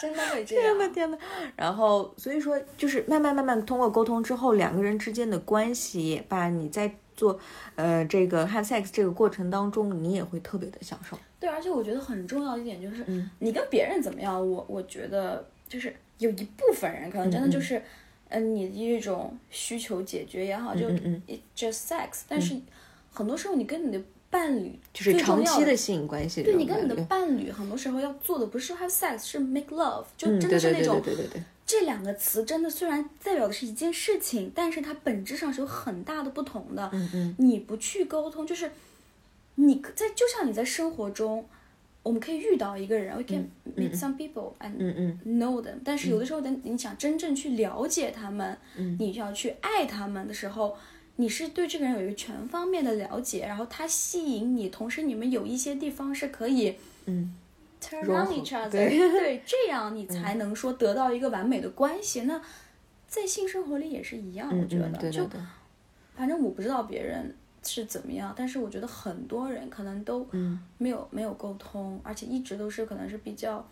[0.00, 0.88] 真的会这天呐。
[0.88, 1.18] 天呐，
[1.56, 7.38] 然后所以说就是慢慢慢慢通过沟通之后，两个人之间的关系把，你在做
[7.74, 11.18] 呃这个 have sex 这个过程当中，你也会特别的享受。
[11.38, 17.82] 对，而且我觉得很重要一点就是，嗯你跟别人怎么样，我我觉得就是有一部分人可能真的就是，
[18.28, 20.90] 嗯、你的一种需求解决也好，就
[21.26, 22.54] it just sex，但是
[23.10, 26.94] 很多时候你跟你的伴侣就是长期的吸引关系对你跟你的。
[27.04, 36.90] 伴侣，很多时候要做的不是 have sex，是 make love，就嗯，真的是那种对对对对，这两个词真的虽然代表的是一件事情，但是它本质上是有很大的不同的。
[36.92, 37.36] 嗯嗯。
[37.38, 38.70] 你不去沟通，就是
[39.56, 41.44] 你在就像你在生活中，
[42.02, 48.96] 我们可以遇到一个人，we can meet some people and know them，但是有的时候等你想真正去了解他们，嗯。
[48.98, 50.76] 你就要去爱他们的时候。
[51.16, 57.34] 你是对这个人有一个全方面的了解，然后他吸引你，同时你们有一些地方是可以嗯。
[57.78, 58.88] turn 融 on 合 each other，对。
[58.98, 62.22] 对， 这样你才能说得到一个完美的关系。
[62.22, 62.40] 那
[63.06, 65.28] 在性生活里也是一样，我嗯觉得，就
[66.16, 73.66] 反正我不知道别人是怎么样，但是我觉得很多人可能都嗯没有、没有沟通，而且一直都是可能是比较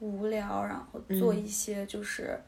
[0.00, 2.38] 无聊，然后做嗯一些就是、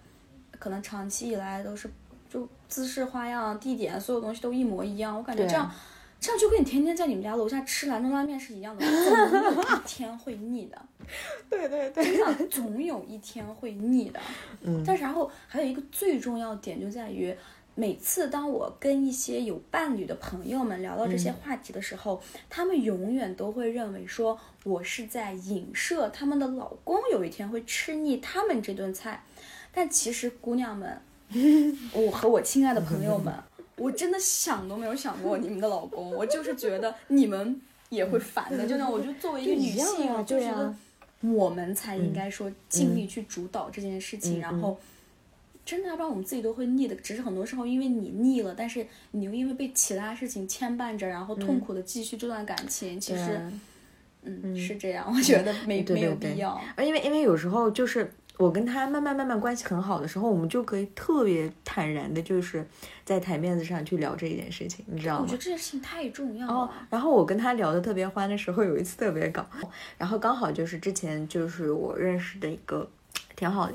[0.59, 1.91] 可能长期以来都是
[2.29, 5.17] 就姿势、花样、地点，所有东西都一模一样。
[5.17, 5.71] 我感觉这样。
[6.19, 8.83] 这样就跟你天天在你们家楼下吃兰州拉面是一样的，
[9.31, 10.83] 总有一天会腻的。
[11.49, 14.19] 对对对，真的总有一天会腻的。
[14.63, 17.37] 嗯但是然后还有一个最重要点就在于，
[17.79, 29.23] 每次当我跟一些有伴侣的朋友们聊到这些话题的时候，他们永远都会认为说我是在影射他们的老公有一天会吃腻他们这顿菜。
[29.75, 30.99] 但其实姑娘们，
[31.93, 33.35] 我和我亲爱的朋友们，
[33.77, 37.61] 我真的想都没有想过你们的老公，我就是觉得你们
[37.91, 38.65] 也会烦的。
[38.67, 40.79] 就那我就作为一个女性，就觉得对啊
[41.21, 44.79] 我们才应该说尽力去主导这件事情，嗯然后。
[45.67, 46.95] 真的，要不然我们自己都会腻的。
[46.95, 53.01] 只是很多时候，因为你腻了，但是你又因为被其他事情牵绊着，然后痛苦的继续这段感情。
[53.01, 53.39] 其实，
[54.23, 56.51] 嗯，是这样，我觉得没没有必要。
[56.51, 62.65] 啊，因为因为有时候就是我跟他慢慢慢慢关系很好的时候，我们就可以特别坦然的，就是
[63.05, 65.39] 在台面子上去聊这一件事情，你知道吗我觉得？
[65.39, 69.45] 这件事情太重要哦了。，然后我跟他聊的特别欢的时候，有一次特别搞，
[69.99, 72.89] 然后刚好就是之前就是我认识的一个
[73.35, 73.75] 挺好的，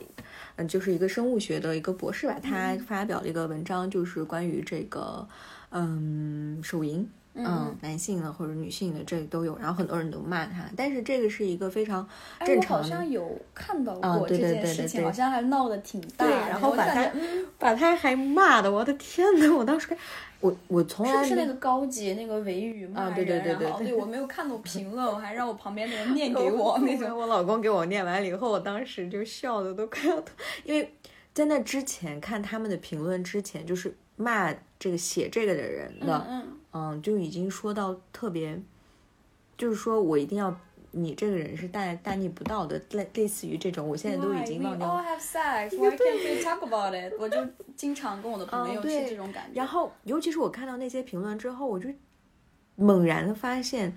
[0.62, 5.28] 嗯，就是一个生物学的一个博士吧，他发表了一个文章，就是关于这个，
[5.72, 7.10] 嗯，手淫。
[7.34, 12.06] 嗯，男性的或者女性的这都有，然后很多人都骂他，但是这个是一个非常
[12.46, 16.28] 正常的，像有看到过这对对对件事情，对好像还闹得挺大。
[16.28, 17.10] 然后把他
[17.58, 19.98] 把他还骂的，我的天呐，我当时看
[20.42, 23.12] 我我从来没是不是那个高级那个维语骂人？
[23.12, 27.18] 啊对对对对对我没有看懂评论，我还让我旁边的人 念给我那种。
[27.18, 30.32] 我老公给我念完了以后，我当时就笑的都快要吐，
[30.66, 30.94] 因为
[31.34, 38.60] 在那之前看他们的评论之前，就是骂这个写这个的人的，嗯嗯就已经说到特别，
[39.58, 40.60] 就是说我一定要
[40.92, 45.06] 你这个人是大大逆不道的，类类似于这种，我现在都已经忘 Why 掉 we all。
[45.06, 45.76] have sex.
[45.80, 47.14] Why can't we talk about it?
[47.20, 47.38] 我就
[47.76, 49.58] 经常跟我的朋友是这种感觉。
[49.58, 51.90] 然后，尤其是我看到那些评论之后，我就
[52.76, 53.96] 猛然的发现，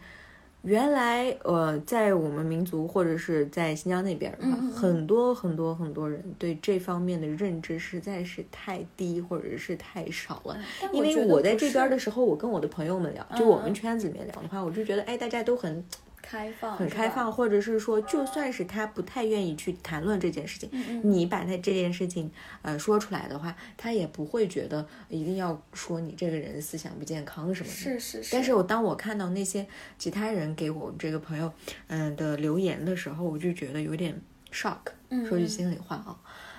[0.63, 4.33] 原来呃，在我们民族或者是在新疆那边
[4.75, 10.57] 很多很多很多人对这方面的认知实在是太低或者是太少了。
[10.93, 15.85] 因为我在这边是的时候，我跟我的朋友们聊，就我们嗯圈子里面聊的话，我就觉得，哎，大家都很
[16.25, 17.31] 开放，很开放，。
[17.31, 22.31] 或者是说，就算是他不太愿意去谈论这件事情，嗯你把他这件事情
[22.63, 27.77] 呃说出来的话，他也不会觉得一定要说你这个人思想不健康什么的。
[27.77, 28.33] 是是是。
[28.33, 29.67] 但是我当我看到那些
[29.99, 31.53] 其他人给我这个朋友
[31.89, 34.19] 嗯、的留言的时候，我就觉得有点
[34.51, 34.79] shock。
[35.11, 36.19] 嗯说句心里话啊，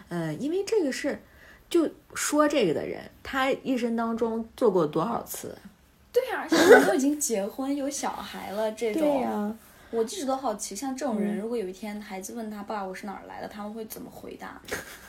[0.10, 1.20] 嗯、因为这个是
[1.70, 5.58] 就说这个的人，他一生当中做过多少次？
[6.16, 9.22] 对呀、而且我们都已经结婚有小孩了，这种。
[9.22, 9.54] 呀、
[9.92, 14.62] 我一直都好奇，像这种嗯人，如果有一天孩子问他爸我是哪儿来的，他们会怎么回答？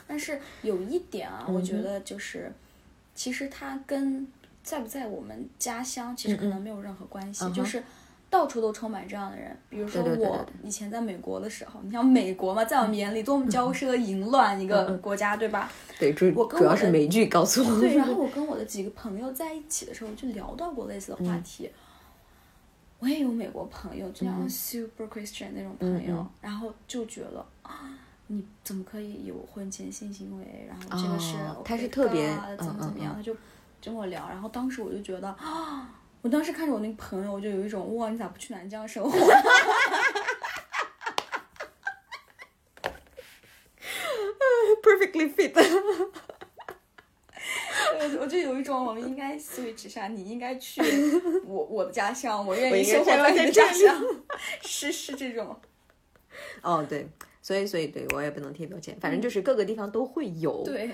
[0.08, 2.52] 但是有一点啊，我嗯觉得就是，
[3.14, 4.26] 其实他跟
[4.64, 7.82] 在不在我们家乡其实可能没有任何关系，就是
[8.28, 9.56] 到处都充满这样的人。
[9.68, 15.70] 比如说我以前在美国的时候，你像美国嘛，在我们眼里多么骄奢淫乱一个国家，对吧？
[15.98, 17.80] 对，主我跟主要是美剧告诉我。
[17.80, 21.70] 对，然后 我跟我的几个朋友在一起的时候，就聊到过类似的嗯话题。
[22.98, 27.90] 我也有美国朋友，就像 super Christian 那种朋友，然后就觉得啊，
[28.28, 30.66] 你怎么可以有婚前性行为？
[30.66, 33.14] 然后这个是、哦他是特别怎么嗯怎么样？
[33.14, 33.36] 他就
[33.84, 35.95] 跟我聊，然后当时我就觉得啊，
[36.26, 39.16] 我当时看着我那个朋友，我就有一种哇，你咋不去南疆生活？
[44.82, 45.52] perfectly fit。
[47.98, 50.82] 我我就有一种我们应该 switch 上，你应该去
[51.46, 54.04] 我我的家乡，我愿意生活在你的家乡，
[54.62, 55.56] 是是这种。
[56.60, 57.08] 哦，对，
[57.40, 60.64] 所以所以对我也不能贴标签，反正就是各个地方都会有。
[60.64, 60.90] 对，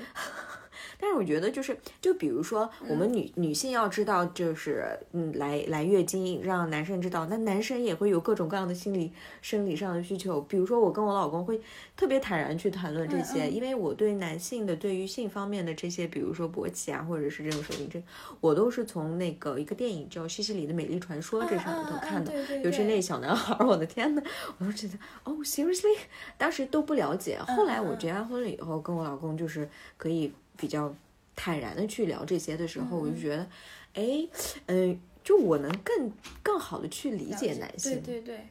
[1.04, 10.40] 但是我觉得就是，就比如说我们女、女性要知道，就是嗯，来来月经，让男生知道，那男生也会有各种各样的心理生理上的需求。
[10.42, 11.60] 比如说我跟我老公会
[11.96, 18.00] 特别坦然去谈论这些，嗯嗯因为我对男性的对于性方面的这些，比如说勃起啊，或者是这种手领证，
[18.40, 22.32] 我都是从那个一个电影叫《西西里的美丽传说》这上面头看的。
[22.62, 24.22] 尤其对那小男孩儿，我的天呐，
[24.58, 24.94] 我都觉得
[25.24, 25.96] 哦，seriously，
[26.38, 27.40] 当时都不了解。
[27.40, 30.94] 后来我嗯结完婚了以后，跟我老公就是可以比较
[31.34, 33.46] 坦然的去聊这些的时候，我就觉得，
[33.94, 34.28] 哎，
[34.66, 38.46] 嗯、就我能更更好的去理解男性，对对对，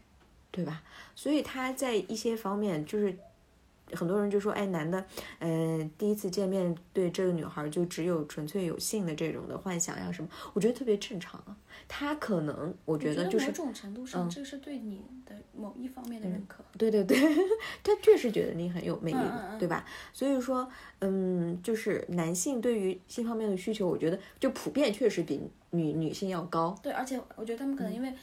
[0.52, 0.84] 对吧？
[1.16, 3.18] 所以他在一些方面就是。
[3.96, 5.04] 很多人就说，哎，男的，
[5.40, 11.56] 嗯、第一次见面对这个女孩就只有纯粹有性的这种的幻想呀什么，我觉得特别正常啊。
[11.88, 16.64] 他可能，我觉得就是某种程度上，嗯这是对你的某一方面的认可。
[16.78, 17.18] 对对对，
[17.84, 19.86] 他确实觉得你很有魅力嗯嗯嗯对吧？
[20.14, 20.70] 所以说，
[21.00, 26.78] 嗯，就是男性对于性方面的需求，我觉得就普遍确实比女女性要高。
[26.82, 28.14] 对，而且我觉得他们可嗯能因为，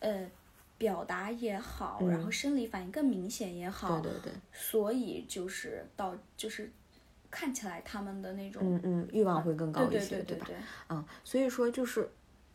[0.00, 0.30] 呃，
[0.78, 6.70] 表达也好，然后生理反应更明显也好，对对对，所以就是到就是
[7.30, 10.06] 看起来他们的那种，嗯嗯，欲望会更高一些，吧？
[10.08, 10.56] 对对对，
[10.88, 12.08] 嗯，所以说就是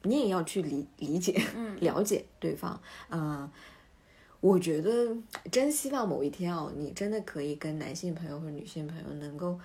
[0.04, 2.82] 你也要去理理解、嗯 了解对方。
[3.10, 3.50] 嗯，
[4.40, 5.16] 我觉得
[5.52, 9.60] 真希望某一天哦，你真的可以跟男性朋友或者女性朋友能够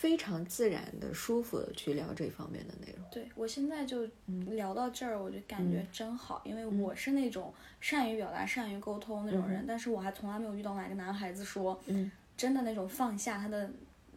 [0.00, 3.04] 非常自然的、舒服的去聊这方面的内容。
[3.12, 4.56] 对我现在就嗯。
[4.56, 12.10] 聊到这儿，我就感觉真好，因为我是那种善于表达、善于沟通那种人，但是我还从来没有遇到哪个男孩子说，嗯。
[12.34, 13.70] 真的那种放下他的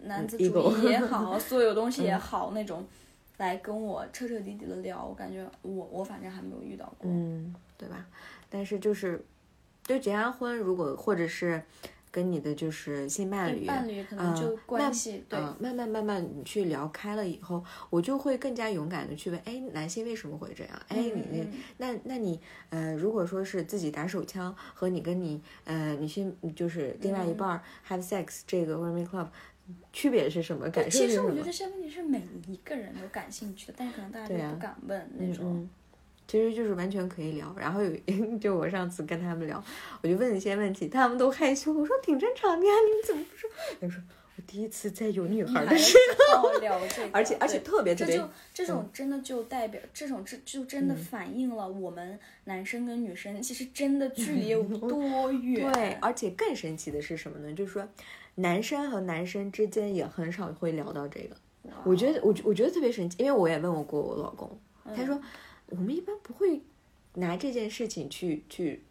[0.03, 2.87] 男子嗯主义也好， 所有东西也好，那种
[3.35, 7.11] 来跟我彻彻底底的聊，我感觉我我反正还没有遇到过。
[7.11, 8.05] 嗯，对吧？
[8.49, 9.21] 但是就是，
[9.83, 11.61] 就结完婚，如果或者是
[12.13, 20.79] 跟你的就是性伴侣，伴侣可能就嗯关系对嗯，慢慢慢慢你去聊开了以后，我就会更加勇敢的去问，哎，男性为什么会这样？
[20.89, 21.47] 哎，你
[21.79, 22.39] 那那那你
[22.69, 29.29] 呃，如果说是自己打手枪和你跟你呃女性就是另外一嗯半儿 have sex 这个或者 make love
[29.91, 30.69] 区别是什么？
[30.69, 31.19] 感受其实？
[31.19, 35.45] 我觉得这些问题是每一个人都感兴趣的，但是可能大家对啊就不敢问那种。
[35.55, 35.69] 嗯，
[36.27, 37.53] 其实就是完全可以聊。
[37.57, 37.91] 然后有
[38.39, 39.63] 就我上次跟他们聊，
[40.01, 41.73] 我就问一些问题，他们都害羞。
[41.73, 43.49] 我说挺正常的呀，你们怎么不说？
[43.81, 44.01] 他说
[44.35, 45.95] 我第一次在有女孩的时
[46.31, 55.71] 候，聊这个， 而且而且特别特别嗯这就这种真的就代表这种这就真的反映了我们男生跟女生其实真的距离有 多远。
[55.71, 57.53] 对，而且更神奇的是什么呢？
[57.53, 57.87] 就是说，
[58.35, 61.35] 男生和男生之间也很少会聊到这个。
[61.85, 64.49] 我觉得我我觉得特别神奇，因为我也问我过我老公，
[64.95, 65.17] 他说
[65.67, 66.61] 我们一般不会
[67.15, 68.83] 拿这件事情去去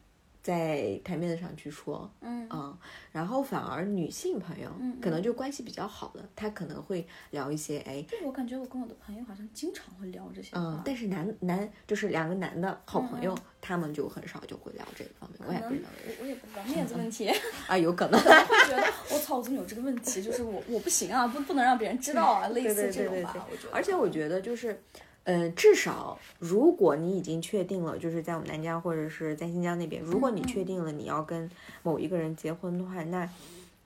[0.43, 2.77] 在台面上去说，嗯嗯，
[3.13, 8.05] 然后反而女性朋友嗯可能就关系比较好的，她可能会聊一些哎。
[8.11, 17.33] 对，我感觉我跟我的朋友好像经常会聊这些嗯，，但是男男就是两个男的好朋友，嗯他们就很少就会聊这个方面，我也不知道我我也不知道面子问题， 么
[17.69, 18.21] 啊，有可能。
[18.21, 20.21] 会觉得我操，我怎么有这个问题？
[20.21, 23.73] 就是我我不行啊，不不能让别人知道啊， 类对似这种吧，我觉得。
[23.73, 24.83] 而且我觉得就是，
[25.25, 31.51] 呃，至少如果你已经确定了，就是在我们南疆或者是在新疆那边，如果你确定了你要跟
[31.83, 33.29] 某一个人结婚的话，那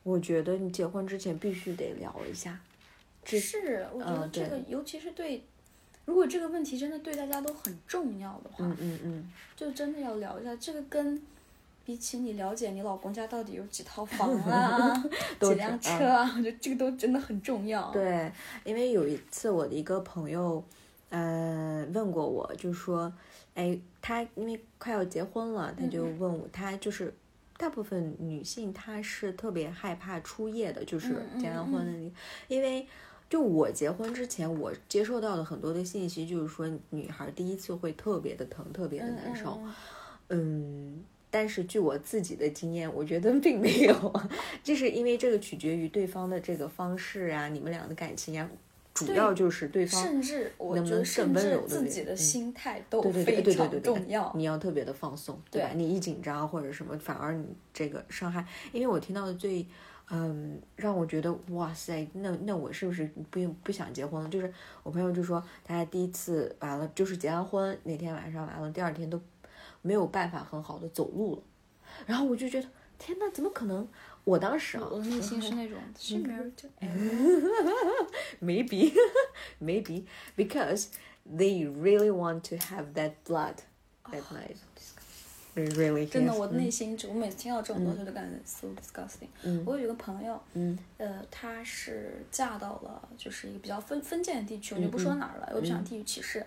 [0.02, 2.58] 我觉得你结婚之前必须得聊一下。
[3.24, 5.42] 是，我觉得这个，尤其是对，
[6.04, 11.22] 如果这个问题真的对大家都很重要的话，嗯嗯嗯，就真的要聊一下这个跟。
[11.84, 14.92] 比起你了解你老公家到底有几套房啊，
[15.40, 18.28] 几辆车啊，我觉得这个都真的很重要。，对，
[18.64, 20.60] 因为有一次我的一个朋友，
[21.16, 23.12] 呃，问过我，就说，
[23.54, 27.14] 哎，他因为快要结婚了，他就嗯问我，他就是
[27.56, 32.12] 大部分女性她是特别害怕初夜的，就是嗯结完嗯婚的那，
[32.48, 32.86] 因为。
[33.28, 39.60] 就我结婚之前，我接受到的很多的信息，就是说女孩第一次会特别的疼，特别的嗯难受。
[39.64, 39.74] 嗯
[40.28, 44.20] 嗯，但是据我自己的经验，我觉得并没有，
[44.62, 48.48] 就是因为这个取决于对方的这个方式啊，你们俩的感情呀，
[48.96, 54.32] 主要就是对方甚至我觉得甚温柔的自己的嗯心态都非常重要。
[54.34, 55.68] 你要特别的放松，对吧？
[55.72, 57.44] 对你一紧张或者什么，反而你
[57.74, 59.66] 这个伤害，因为我听到的最，
[60.10, 64.28] 嗯，让我觉得哇塞，那那我是不是不用不想结婚了？
[64.30, 69.20] 就是我朋友就说，他第一次完了，就是结完婚那天晚上完了，第二天都
[69.82, 71.42] 没有办法很好的走路了，
[72.06, 72.68] 然后我就觉得
[72.98, 73.86] 天呐，怎么可能？
[74.26, 76.88] 我当时啊，我的内心是那种嗯 是 married to 哎
[78.42, 78.92] maybe
[79.62, 80.04] maybe
[80.36, 80.88] because
[81.24, 83.54] they really want to have that blood
[84.10, 84.56] that night.
[85.54, 86.58] They really 真的我的嗯。
[86.58, 89.28] 内心就我每次听到这种东西，都感觉 so disgusting。
[89.44, 89.62] 嗯。
[89.64, 90.76] 我有一个朋友，嗯。
[90.98, 96.44] 呃，她是嫁到了就是一个比较封封建的地区，我就不嗯说哪儿了，我不想地域歧视。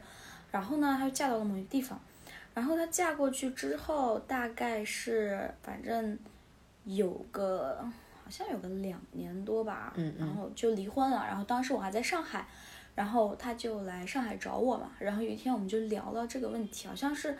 [0.51, 1.97] 然后呢，她就嫁到了某一个地方，
[2.53, 6.17] 然后她嫁过去之后，大概是反正
[6.95, 7.79] 有个
[8.23, 11.25] 好像有个两年多吧，嗯嗯然后就离婚了。
[11.27, 12.47] 然后当时我还在上海，
[12.95, 14.91] 然后他就来上海找我嘛。
[14.99, 17.37] 然后有一天我们就聊到这个问题，好像是。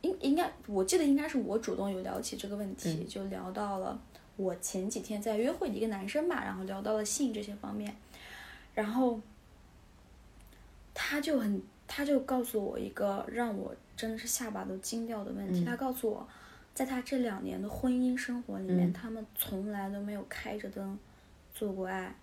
[0.00, 3.96] 应应该，我记得应该是我主动有聊起这个问题，就聊到了
[4.34, 7.94] 我前几天在约会的一个男生吧，然后聊到了性这些方面，
[8.74, 9.20] 然后
[10.92, 16.28] 他就很，他就告诉我一个让我真的是下巴都惊掉的问题，他告诉我，
[16.74, 20.98] 在他这两年的婚姻生活里面，嗯他们从来都没有开着灯
[21.54, 22.14] 做过爱，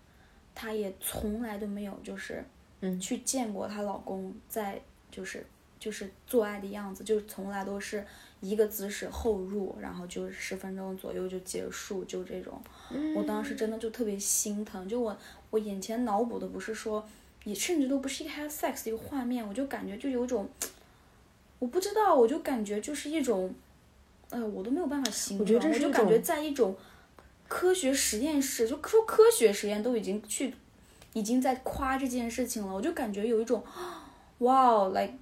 [0.54, 2.44] 她也从来都没有就是
[2.80, 4.80] 嗯去见过她老公在
[5.10, 5.46] 就是
[5.78, 8.04] 就是做爱的样子，就是从来都是
[8.40, 12.60] 一个姿势后入，然后就十分钟左右就结束，就这种。
[13.16, 15.16] 我当时真的就特别心疼，就我
[15.50, 17.06] 我眼前脑补的不是说，
[17.44, 20.48] 也甚至都不是一个 have sex 的一个画面，我就感觉就有一种，
[21.58, 23.54] 我不知道，我就感觉就是一种，
[24.30, 26.76] 呃，我都没有办法形容，我觉得这是一就感觉在一种
[27.48, 30.54] 科学实验室，就说科学实验都已经去，
[31.12, 33.62] 已经在夸这件事情了，我就感觉有一种，
[34.38, 35.14] 哇哦，like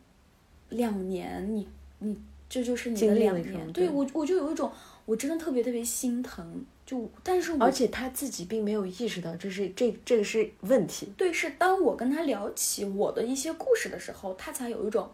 [0.69, 1.67] 两年，你
[2.01, 2.17] 你
[2.49, 4.71] 这就是你的两年，对对我我就有一种，
[5.07, 11.11] 我真的特别特别心疼，就但是我而且他自己并没有意识到这是这这个是问题。
[11.17, 15.11] 对，是当我跟他聊起我的一些故事的时候，他才有一种，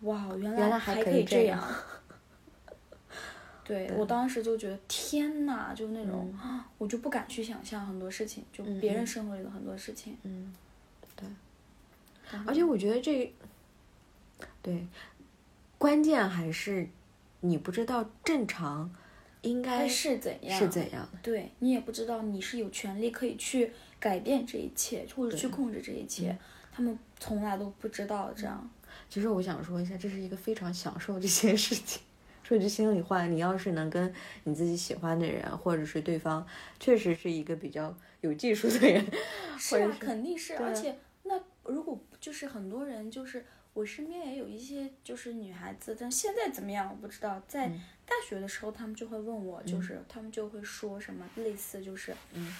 [0.00, 1.62] 哇，原原来还还可以这样
[3.70, 6.34] 对我当时就觉得天呐，就那种，
[6.76, 10.16] 我就不敢去想象很多事情，就别人生活里的很多事情。
[10.24, 10.52] 嗯，
[11.14, 11.28] 对。
[12.46, 13.32] 而且我觉得这，
[14.60, 14.86] 对，
[15.78, 16.88] 关键还是
[17.40, 18.92] 你不知道正常
[19.42, 20.58] 应该是怎样？
[20.58, 21.18] 是怎样的。
[21.22, 26.36] 对你也不知道你是有权利可以去改变这一切，或者去控制这一切。
[26.72, 28.70] 他们从来都不知道这样。
[29.08, 32.00] 其实我想说一下，这是一个非常享受这些事情。
[32.50, 36.44] 说句心里话，你要是能跟你自己喜欢的人，或者是对方
[36.80, 39.06] 确实是一个比较有技术的人，
[39.56, 47.40] 是啊，是肯定是，而且那如果就是很多人，就是我身边也有一些就是女孩子，但现在怎么样我不知道。
[47.46, 47.80] 在嗯。
[48.04, 52.52] 大学的时候，他们就会问我，就是他们就会说什么类似就是，嗯。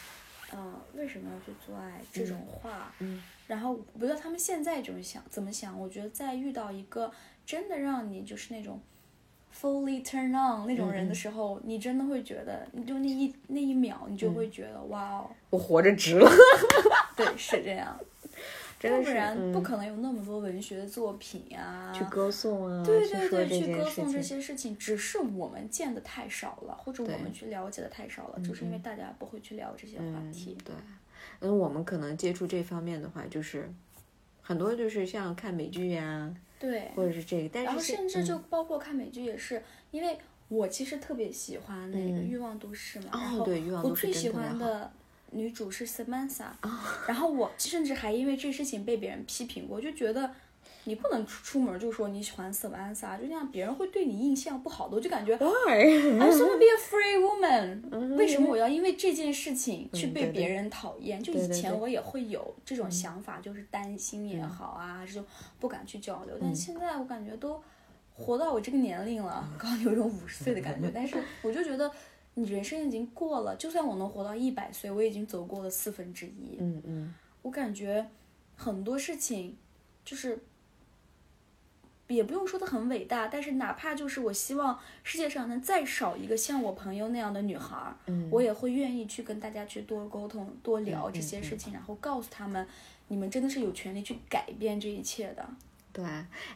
[0.53, 3.21] 呃，为什么要去做爱这种话，嗯。
[3.49, 5.77] 然后我不知道他们现在怎么想，怎么想。
[5.77, 7.11] 我觉得在遇到一个
[7.45, 8.81] 真的让你就是那种
[9.53, 16.31] fully turn on 那种人的嗯时候，你真的会觉得，你就那一那一秒，你就会觉得、哇哦，我活着值了，
[17.17, 17.99] 对，是这样。
[18.81, 24.23] 真要不然不嗯可能有那么多文学作品呀、去歌颂啊，对对对，去歌颂这。
[24.23, 30.75] 些事情，只是我们见的太少了，或者我们去了解的太少了，就是因为大家不会去聊这些话嗯题。，对。
[31.41, 33.71] 嗯，我们可能接触这方面的话，就是
[34.41, 42.29] 很多就是像看美剧呀、对，或者是这个，但是然后甚至就嗯包括看美剧也是，因为我其实特别喜欢那个《嗯。
[42.29, 44.93] 欲望都市》嘛，哦然后对欲望都市我最喜欢的
[45.31, 46.51] 女主是 Samantha，、
[47.09, 50.31] 然后我甚至还因为这事情被别人批评过，就觉得。
[50.85, 54.97] 你不能出出门就说你喜欢 Samantha，就那样别人会对你印象不好的。
[54.97, 58.17] 我就感觉 Why？I just want to be a free woman。
[58.17, 61.23] 为什么我要因为这件事情去被别人讨厌？
[61.23, 65.25] 就以前我也会有这种想法，就是担心也好啊，这种
[65.59, 66.35] 不敢去交流。
[66.37, 67.63] 嗯但现在我感觉都
[68.15, 70.91] 活到我这个年龄了，刚有一种五十岁的感觉。
[70.95, 71.91] 但是我就觉得
[72.35, 76.57] 你人生已经过了，就算我能活到一百岁，我已经走过了四分之一。
[76.59, 78.07] 嗯嗯我感觉
[78.57, 79.57] 很多事情
[80.05, 80.39] 就是
[82.15, 92.67] 也不用说的很伟大，但是哪怕就是我希望世界上能再少一个像我朋友那样的女孩儿，嗯我也会愿意去跟大家去多沟通、多聊这些事情，然后告诉他们，
[93.09, 95.49] 你们真的是有权利去改变这一切的。
[95.93, 96.05] 对，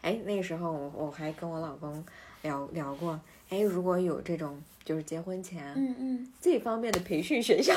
[0.01, 2.05] 哎，那个时候我我还跟我老公
[2.43, 3.19] 聊聊过，
[3.55, 7.73] 哎，如果有这种就是结婚前嗯嗯，这方面的培训学校，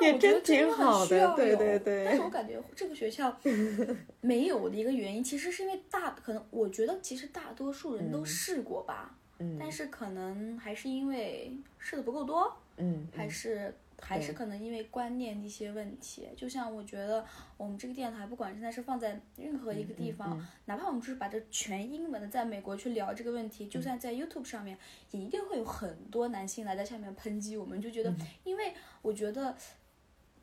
[0.00, 2.04] 也真挺好的，对对对。
[2.04, 3.36] 但是我感觉这个学校
[4.20, 16.28] 没有的一个原因，其实是因为大可能我觉得其实大多数人都试过吧，嗯但是可能还是因为试的不够多，嗯，还是还是可能因为观念的一些问题。
[16.36, 17.24] 就像我觉得
[17.56, 24.78] 我们这个电台，不管现在是放在任何一个地方，哪怕我们就是把这全英文的在美国去聊这个问题，就算在 YouTube 上面，
[25.10, 28.72] 也一定会有很多男性来在下面抨击我们，就觉得，因为
[29.02, 29.54] 我觉得。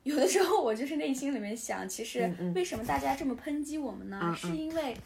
[0.02, 4.20] 有的时候我就是内心里面想，其实为什么大家这么抨击我们呢？
[4.22, 4.96] 嗯嗯是因为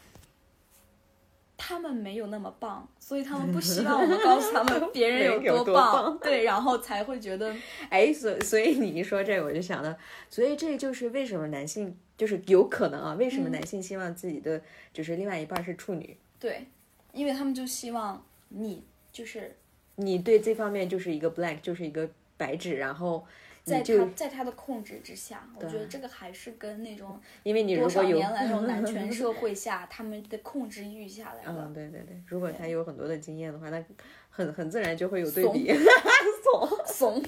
[1.63, 7.55] 他们没有那么棒， 所以他们不希望我们告诉他们别人有有多棒，棒对，然后才会觉得
[7.89, 9.95] 哎，所所以你一说这个，我就想到，
[10.27, 13.51] 所以这就是为什么男性就是有可能啊，为什么嗯。
[13.51, 14.59] 男性希望自己的
[14.91, 16.17] 就是另外一半是处女？
[16.39, 16.65] 对，
[17.13, 19.55] 因为他们就希望你就是
[19.97, 23.23] 你对这方面就是一个 blank，就是一个白纸，然后
[23.63, 31.73] 在他在他的控制之下，我觉得这个还是跟那种因为你如多少年来那种男权 社会下他们的控制欲下来了嗯，。
[31.73, 33.83] 对对对，如果他有很多的经验的话，那
[34.29, 35.71] 很很自然就会有对怂比。
[36.43, 37.23] 怂 怂，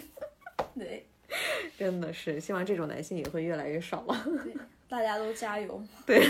[0.75, 1.05] 对
[1.77, 4.25] 真的是，希望这种男性也会越来越少了。
[4.43, 4.53] 对，
[4.89, 5.81] 大家都加油。
[6.05, 6.21] 对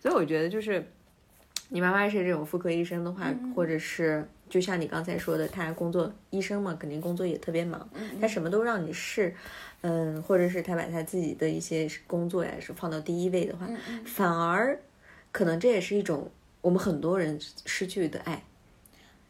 [0.00, 0.84] 所以我觉得就是，
[1.68, 7.88] 你妈妈是这种妇科医生的话，嗯或者是就像你刚才说的，他工作医生嘛，肯定工作也特别忙，
[8.20, 9.34] 他什么都让你试，
[9.80, 14.80] 嗯，或者是他把他自己的一些工作呀是放到第一位的话，嗯反而
[15.32, 16.30] 可能这也是一种
[16.60, 17.36] 我们很多人
[17.66, 18.44] 失去的爱。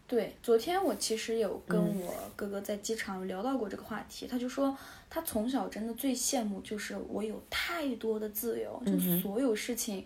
[0.06, 4.76] 对，昨天我其实有跟嗯我哥哥在机场聊到过这个话题，他就说
[5.08, 10.04] 他从小真的最羡慕就是我有太多的自由，就所有事情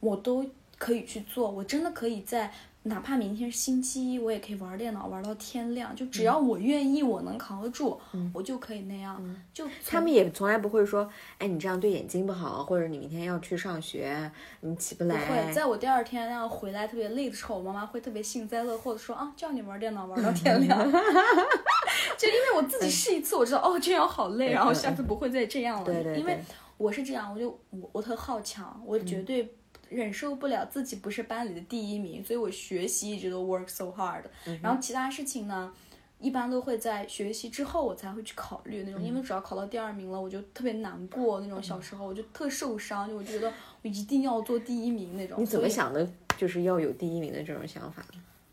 [0.00, 0.44] 我都
[0.76, 2.52] 可以去做，我真的可以在
[2.88, 8.00] 哪怕明天是星期一，我也可以玩电脑玩到天亮，就只要我愿意，我能扛得住，
[8.32, 9.22] 我就可以那样。
[9.52, 11.08] 就他们也从来不会说，
[11.38, 14.30] 哎，你这样对眼睛不好，或者你明天要去上学，
[14.60, 15.32] 你起不来不。
[15.32, 20.78] 会，在我第二天要回来特别累的时候，我妈妈会特别幸灾乐祸的说啊，叫你玩电脑玩到天亮。
[22.16, 25.84] 就因为我自己试一次，我知道哦这样好累， 然后下次不会再这样了。
[25.84, 26.38] 对对对因为
[26.76, 29.54] 我是这样，我就我我特好强，我绝对
[29.88, 34.22] 忍受不了自己不是班里的第一名，所以我学习一直都 work so hard。
[34.62, 35.72] 然后其他事情呢？
[36.20, 41.62] 一般都会在学习之后我才会去考虑那种，因为只要考到第二名了，我就特别难过那种。
[41.62, 43.48] 小时候我就特受伤，就我觉得
[43.82, 45.40] 我一定要做第一名那种。
[45.40, 46.04] 你怎么想的？
[46.36, 48.04] 就是要有第一名的这种想法。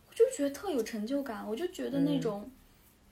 [0.07, 2.47] 我就觉得特有成就感，我就觉得那种，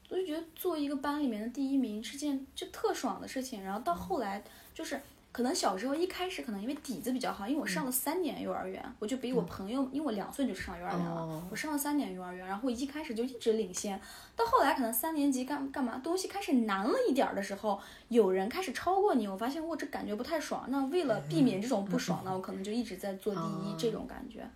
[0.10, 3.64] 我就觉得做一个班里面的第一名是件就特爽的事情。
[3.64, 4.44] 然后到后来
[4.76, 5.02] 就是。
[5.34, 14.00] 可能小时候一开始可能因为底子比较好，因为我上了三年幼儿园，我就比我朋友，因为我两岁就上幼儿园了，哦我上了三年幼儿园，然后一开始就一直领先。
[14.36, 20.66] 到后来可能三年级干干嘛东西开始难了一点儿的时候，有人开始超过你，我发现我这感觉不太爽。
[20.70, 24.48] 那为了避免这种不爽呢，我可能就一直在做第一这种感觉。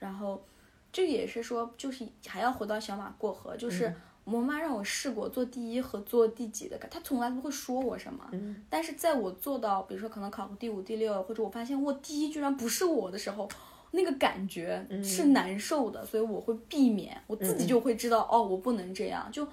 [0.00, 0.44] 然后
[0.90, 3.94] 这也是说，就是还要回到小马过河，就是
[4.26, 8.28] 我妈让我试过做第一和做第几的，她从来不会说我什么。
[8.68, 13.48] 但是在我做到，比如说可能考个第五、第六，或者我发现我第一居然不是我的时候。
[13.92, 19.26] 那个感觉是难受的，所以我会避免，我自己就会知道，哦，我不能这样。
[19.32, 19.46] 就，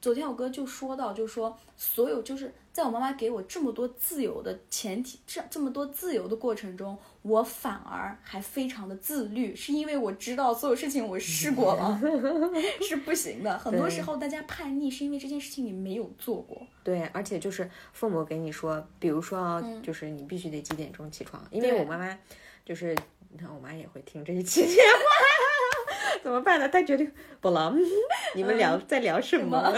[0.00, 12.00] 昨天我哥就说到，就说所有就是在我妈妈给我这么多自由的前提，这这么多自由的过程中，我反而还非常的自律，是因为我知道所有事情我试过了
[12.82, 13.56] 是不行的。
[13.56, 16.66] 很多时候大家叛逆是因为这件事情你没有做过。
[16.82, 22.18] 对，而且就是父母给你说，比如说啊，就是你必须得几点钟起床，因为我妈妈
[22.64, 22.92] 就是，
[23.30, 26.68] 你看我妈也会听这一期节目， 怎么办呢？
[26.68, 27.08] 她决定
[27.40, 27.72] 不了，
[28.34, 29.72] 你们聊在聊什么？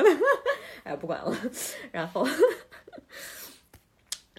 [0.83, 1.37] 哎，不管了。
[1.93, 2.27] 然后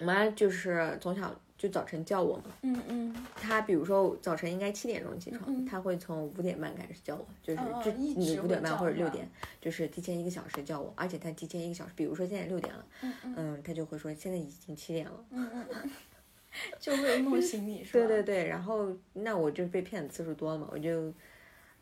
[0.00, 9.28] 我妈就是从小就早晨叫我嘛，嗯嗯，她比如说早晨应该七点钟起床，她会从五点半开始叫我，就是就你五点半或者六点，
[9.60, 12.86] 就是提前一个小时叫我，而且她提前一个小时，比如说现在六点了，
[13.24, 15.24] 嗯，她就会说现在已经七点了，
[16.78, 18.06] 就为了弄醒你是吧？
[18.06, 21.12] 对对对，然后那我就被骗的次数多了嘛，我就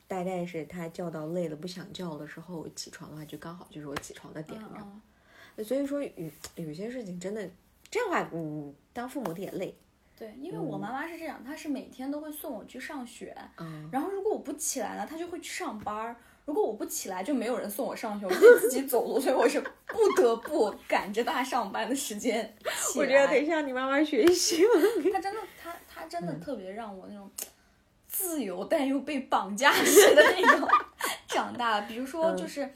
[0.08, 4.58] 大概是她叫到累了不想叫的时候我起床的话，就刚好就是我起床的点？
[5.56, 7.48] 嗯，所以说有有些事情真的
[7.96, 9.74] 这样的话，嗯，当父母的也累，
[10.18, 16.14] 对，因为我妈妈是这样，她是每天都会送我去上学，嗯，然后如果我不起来呢，她就会去上班。
[16.44, 22.54] 如果我不起来，就没有人送我上学，我就自己走路， 所以我是不得不赶着她上班的时间。
[22.96, 24.70] 我觉得得向你妈妈学习了。
[25.12, 27.28] 她真的，她她真的特别让我那种
[28.06, 30.68] 自由但又被绑架式的那种
[31.26, 31.80] 长大。
[31.80, 32.70] 比如说，就是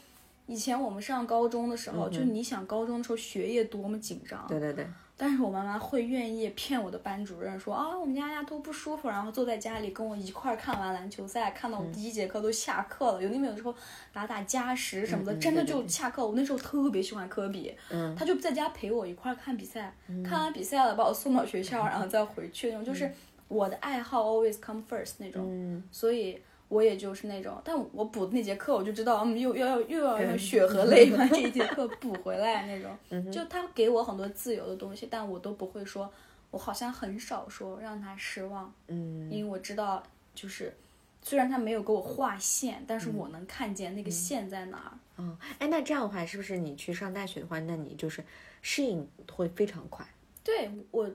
[0.46, 4.84] 以前我们上高中的时候，就你想高中的时候学业多么紧张，对对对，
[5.22, 13.22] 但是我妈妈会愿意骗我的班主任说啊，我们家丫头不舒服，然后坐在家里跟我一块儿看完篮球赛，看到我第一节课都下课了。
[13.22, 13.74] 有那么有时候
[14.14, 16.28] 打打加时什么的，真的就下课了。
[16.28, 19.94] 我那时候特别喜欢科比，嗯他就在家陪我一块儿看比赛，
[20.24, 23.12] 看完比赛了把我送到学校，然后再回去那种，就是
[23.48, 25.44] 我的爱好 always come first 那种。
[25.46, 26.40] 嗯，所以
[26.70, 32.96] 我也就是那种，但我补的那节课，我就知道，嗯，又又要又要用血和泪把这一节课补回来那种。
[33.30, 36.10] 就他给我很多自由的东西，但我都不会说，
[36.50, 40.02] 我好像很少说让他失望，嗯因为我知道，
[40.34, 40.72] 就是
[41.20, 44.92] 虽然他没有给我画线，但是我能看见那个线在哪儿。
[45.18, 48.24] 嗯，哎，那这样的话，是不是你去上大学的话，那你就是
[48.62, 50.06] 适应会非常快？
[50.44, 51.10] 对我，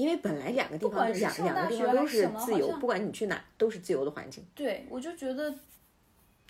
[0.00, 4.44] 因为本来两个地方两两个地方都是是自由，不管你去哪都是自由的环境。
[4.54, 5.54] 对我就觉得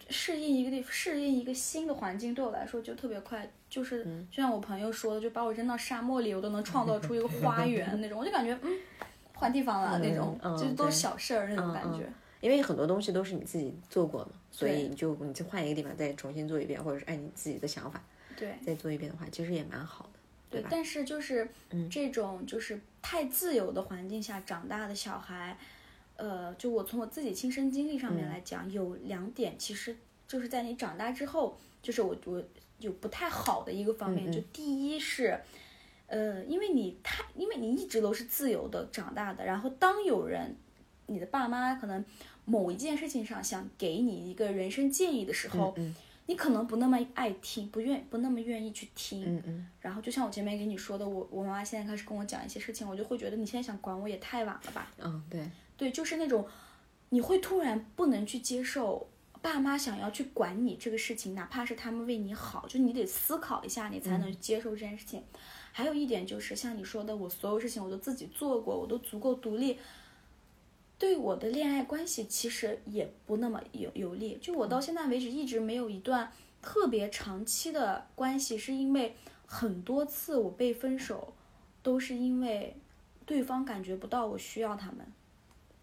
[0.08, 8.78] 适应一个地适应一个新的环境对我来说就特别快，就是嗯就像我朋友说的，就把我扔到沙漠里，我都能创造出一个花 园那种，我就感觉嗯
[9.34, 12.08] 换地方了那种，嗯就是都是小事儿那种感觉。
[12.40, 18.02] 因为很多东西都是你自己做过嘛，所以你就你就换一个地方再重新做一遍，或者是按你自己的想法
[18.34, 20.18] 对再做一遍的话，其实也蛮好的，吧？
[20.50, 25.56] 对但是就是嗯这种就是太自由的环境下长大的小孩，
[26.16, 28.16] 呃，就我从我自己亲身经历上嗯。
[28.16, 29.96] 面来讲，有两点，其实
[30.28, 32.42] 就是在你长大之后，就是我我
[32.78, 34.32] 有不太好的一个方面，嗯嗯。
[34.32, 35.40] 就第一是。
[36.12, 40.56] 呃，因为你太，因为你一直都是自由的长大的，然后当有人，
[41.06, 42.04] 你的爸妈可能
[42.44, 45.94] 某一件事情上想给你一个人生建议的时候，嗯
[46.30, 54.88] 你可能不那么爱听，不愿不那么愿意去听，嗯嗯然后就像我前面跟你说的，我我妈妈现在开始跟我讲一些事情，我就会觉得你现在想管我也太晚了吧？
[54.98, 56.46] 嗯，对，对，就是那种
[57.08, 59.08] 你会突然不能去接受
[59.42, 65.20] 爸妈想要去管你这个事情，哪怕是他们为你好，就你得思考一下，你才能接受这件事情。
[65.72, 69.76] 还有一点就是像你说的，我所有事情我都自己做过，我都足够独立。
[71.00, 76.30] 对我的恋爱关系其实也不那么有有利，就我到现在为止一直没有一段
[76.60, 81.32] 特别长期的关系，是因为很多次我被分手，
[81.82, 82.76] 都是因为
[83.24, 84.98] 对方感觉不到我需要他们。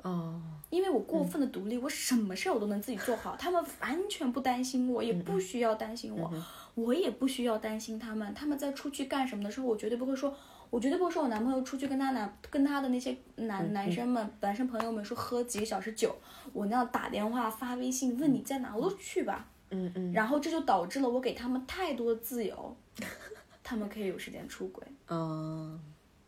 [0.04, 0.40] 哦，
[0.70, 6.32] 因为我过分的独立，我什么事儿我都能自己做好，他们完全不担心我，也不需要担心我，
[6.76, 8.32] 我也不需要担心他们。
[8.36, 10.34] 他们在出去干什么的时候，我绝对不会说，
[10.70, 16.16] 我绝对不会说我男朋友出去跟他男跟他的那些男男生们、男生朋友们说喝几个小时酒，
[16.52, 19.48] 我那样打电话发微信问你在哪，我都去吧。
[19.70, 22.76] 嗯嗯，然后这就导致了我给他们太多的自由，
[23.64, 24.86] 他们可以有时间出轨。
[25.10, 25.80] 嗯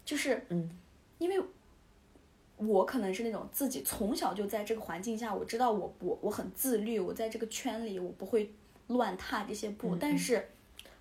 [0.06, 0.70] 就是，嗯，
[1.18, 1.42] 因为
[2.58, 8.54] 我可能是那种自己从小就在这个环境下，我知道我我我很自律，我在这个圈里我不会
[8.88, 10.50] 乱踏这些步，但是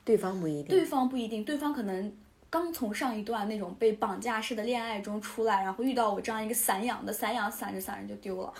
[0.05, 2.12] 对方不一定，对方不一定，对方可能。
[2.51, 8.53] 刚从上一段那种被绑架式的恋爱中出来，然后遇到我这样一个散养的，散养散着散着就丢了。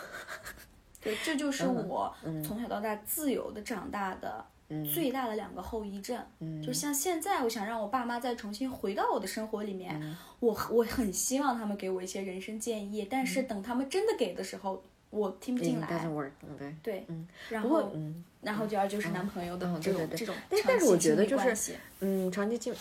[1.01, 2.13] 对，这就是我
[2.45, 4.45] 从小到大自由的长大的
[4.93, 6.21] 最大的两个后遗症。
[6.39, 15.87] 嗯就像现在，我想让我爸妈再重新回到我的生活里面，我我很希望他们给我一些人生建议，但是等他们真的给的时候，我听不进来。
[15.87, 16.75] doesn't work，嗯对。
[16.83, 17.07] 对，
[17.49, 22.73] 然后嗯然后就要就是男朋友的嗯这种对对对这种但但是我长期亲觉得就是嗯，长期进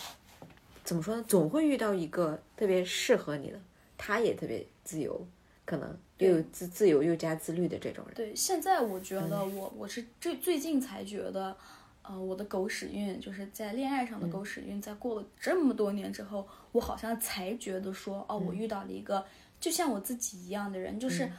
[0.88, 1.22] 怎么说呢？
[1.28, 3.60] 总会遇到一个特别适合你的，
[3.98, 5.22] 他也特别自由，
[5.66, 8.14] 可能又有自自由又加自律的这种人。
[8.14, 11.54] 对，现在我觉得我我是最最近才觉得，
[12.00, 19.26] 呃，我的狗屎运就是在恋爱上的狗屎运，在过了这么多年之后，我好像才觉得说，哦，我遇到了一个
[19.60, 21.30] 就像我自己一样的人，就是。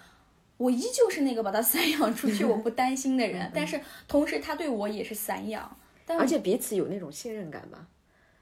[0.57, 3.79] 我依旧是那个把他 散养出去，我不担心的人，但是
[4.09, 5.73] 同时他对我也是散养，
[6.05, 7.87] 但而且彼此有那种信任感吧。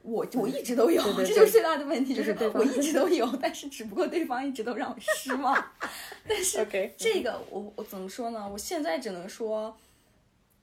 [0.08, 5.62] 我我一直都有，这就是最大的问题，就是我一直都有，但是只不过对方一直都让我失望。
[6.26, 8.48] 但是这个我我怎么说呢？
[8.50, 9.76] 我现在只能说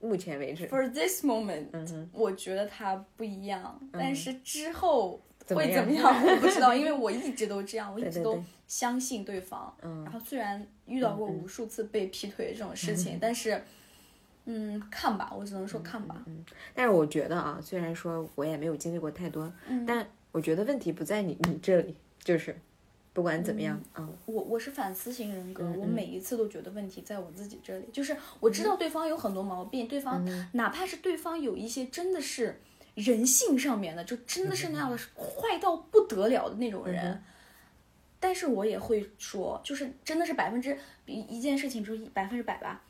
[0.01, 9.77] 目前为止，，for this moment，、嗯我觉得他不一样，但是之后会怎么样我不知道，因为 我一直都这样，我一直都相信对方。
[9.83, 10.05] 嗯。
[10.05, 13.63] 然后虽然遇到过无数次被劈腿这种事情，但是。
[14.47, 16.23] 嗯，看吧，我只能说看吧。
[16.27, 19.85] 嗯但是我觉得啊，虽然说我也没有经历过太多，嗯。
[19.87, 22.55] 但我觉得问题不在你你这里，就是
[23.13, 24.17] 不管怎么样，嗯。
[24.27, 32.61] 我我是反思型人格，我每一次都觉得问题在我自己这里，就是我知道对方有很多毛病，对方哪怕是对方有一些真的是
[32.95, 37.23] 人性上面的，就真的是那样的坏到不得了的那种人，
[38.21, 40.77] 但是我也会说，就是真的是百分之
[41.07, 42.83] 一一件事情，比如百分之百吧，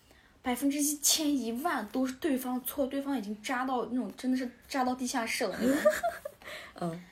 [0.44, 5.76] 百分之一千一万都是对方错，对方已经扎到那种真的是扎到地下室了那种。
[6.80, 7.04] 嗯，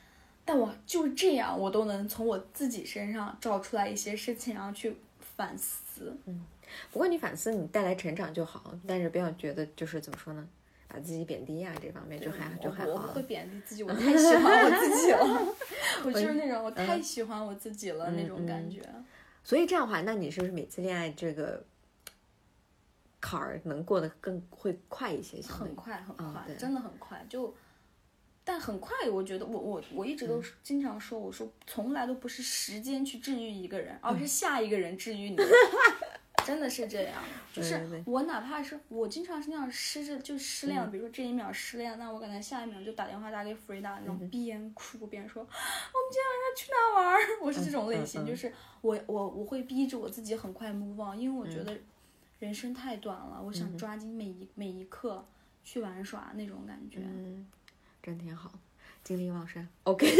[0.44, 4.94] 但我就是这样，我都能从我自己身上找出来一些事情，然后去
[5.36, 6.14] 反思。
[6.26, 6.44] 嗯
[6.90, 10.46] 不过你反思你带来成长就好，但是不要觉得就是怎么说呢，
[10.88, 13.22] 把自己贬低呀、这方面就还就还好我会。
[13.22, 15.54] 贬低自己，我 太喜欢我自己了。
[16.04, 18.82] 我就是那种我太喜欢我自己了那种感觉。
[19.44, 21.62] 所以这样的话，那你是不是每次恋爱这个
[23.22, 25.40] 坎儿能过得更会快一些？
[25.40, 27.24] 很快很快，嗯真的很快。
[27.30, 27.54] 就，
[28.44, 35.36] 但很快，我觉得我我我一直嗯都是经常说，我说从来都不是时间去治愈一个人，嗯而是下一个人治愈你。
[36.44, 45.54] 真的是这样，就是我哪怕是我经常是那样失着就失恋了，比如说这一秒失恋，那我可能下一秒就打电话打给弗瑞达那种边哭边说，我们
[46.10, 47.20] 今天晚上去哪玩儿？
[47.40, 51.78] 我是这种类型，就是我我我会逼着我自己很快 move on，因为我觉得
[52.42, 55.24] 人生太短了，我想抓紧每一每一刻
[55.62, 56.98] 去玩耍那种感觉。
[57.00, 57.46] 嗯，
[58.02, 58.52] 真挺好，
[59.04, 59.64] 精力旺盛。
[59.84, 60.12] OK，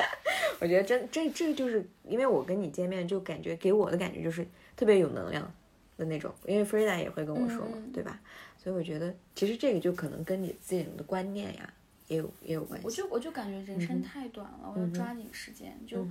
[0.58, 5.52] 我觉得真这这就是因为我跟你见面，就感觉给我的感觉就是特别有能量
[5.98, 8.18] 的那种，因为 Frida 也会跟我说嘛，嗯嗯对吧？
[8.56, 11.74] 所以我觉得其实这个就可能跟你自己的观念呀
[12.08, 12.86] 也有也有关系。
[12.86, 15.78] 我就我就感觉人生太短了，我要抓紧时间。
[15.86, 16.08] 就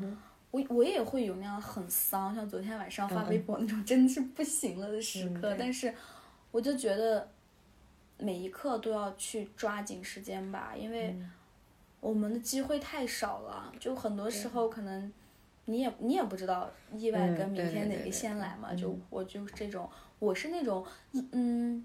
[0.56, 5.94] 我我也会有那样很丧，像昨天晚上发微博那种真的是不行了的时刻，对但是
[6.52, 7.28] 我就觉得
[8.18, 11.16] 每一刻都要去抓紧时间吧，因为
[12.00, 15.12] 我们的机会太少了，就很多时候可能。
[15.68, 18.68] 你也你也不知道意外嗯跟明天哪个先来嘛？
[18.70, 19.90] 嗯就我就是这种，
[20.20, 20.86] 我是那种
[21.32, 21.84] 嗯，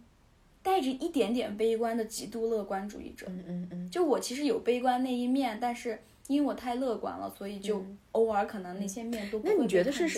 [0.63, 3.25] 带着一点点悲观的极度乐观主义者。
[3.31, 5.99] 嗯嗯嗯，就我其实有悲观那一面，但是
[6.31, 10.09] 因为我太乐观了，所以就偶尔可能那些面都不嗯那你觉得是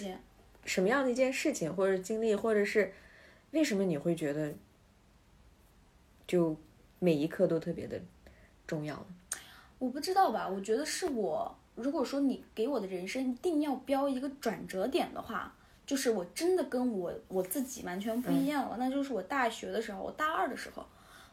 [0.66, 2.92] 什么样的一件事情或者经历，或者是
[3.52, 4.52] 为什么你会觉得
[6.26, 6.54] 就
[6.98, 7.98] 每一刻都特别的
[8.66, 9.06] 重要呢？
[9.78, 10.46] 我不知道吧？
[10.46, 15.56] 我觉得是我，如果说你给我的人生一定要标一个转折点的话，
[15.86, 18.76] 就是我真的跟我我自己完全不一样了。
[18.78, 20.84] 那就是我大学的时候，我大二的时候，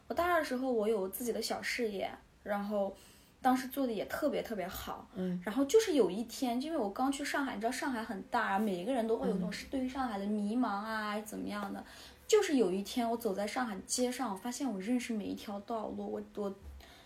[0.08, 2.10] 我大二的时候我有自己的小事业，
[2.42, 2.96] 然后
[3.42, 5.08] 当时做的也特别特别好。
[5.14, 11.84] 嗯，然后就是有一天，因为我刚去上海，你知道上海很大，每一个人都会有那种是对于上海的迷茫啊，怎么样的。
[12.26, 16.54] 就是有一天，我走在上海街上，我发现我认识每一条道路，我我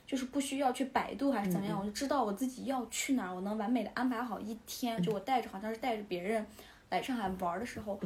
[0.07, 5.03] 就是不需要去百度还是怎么样，我就知道我自己要去哪儿，我能完美的安排好一天。
[5.03, 6.45] 就我带着好像是带着别人
[6.91, 7.99] 来上海玩的时候，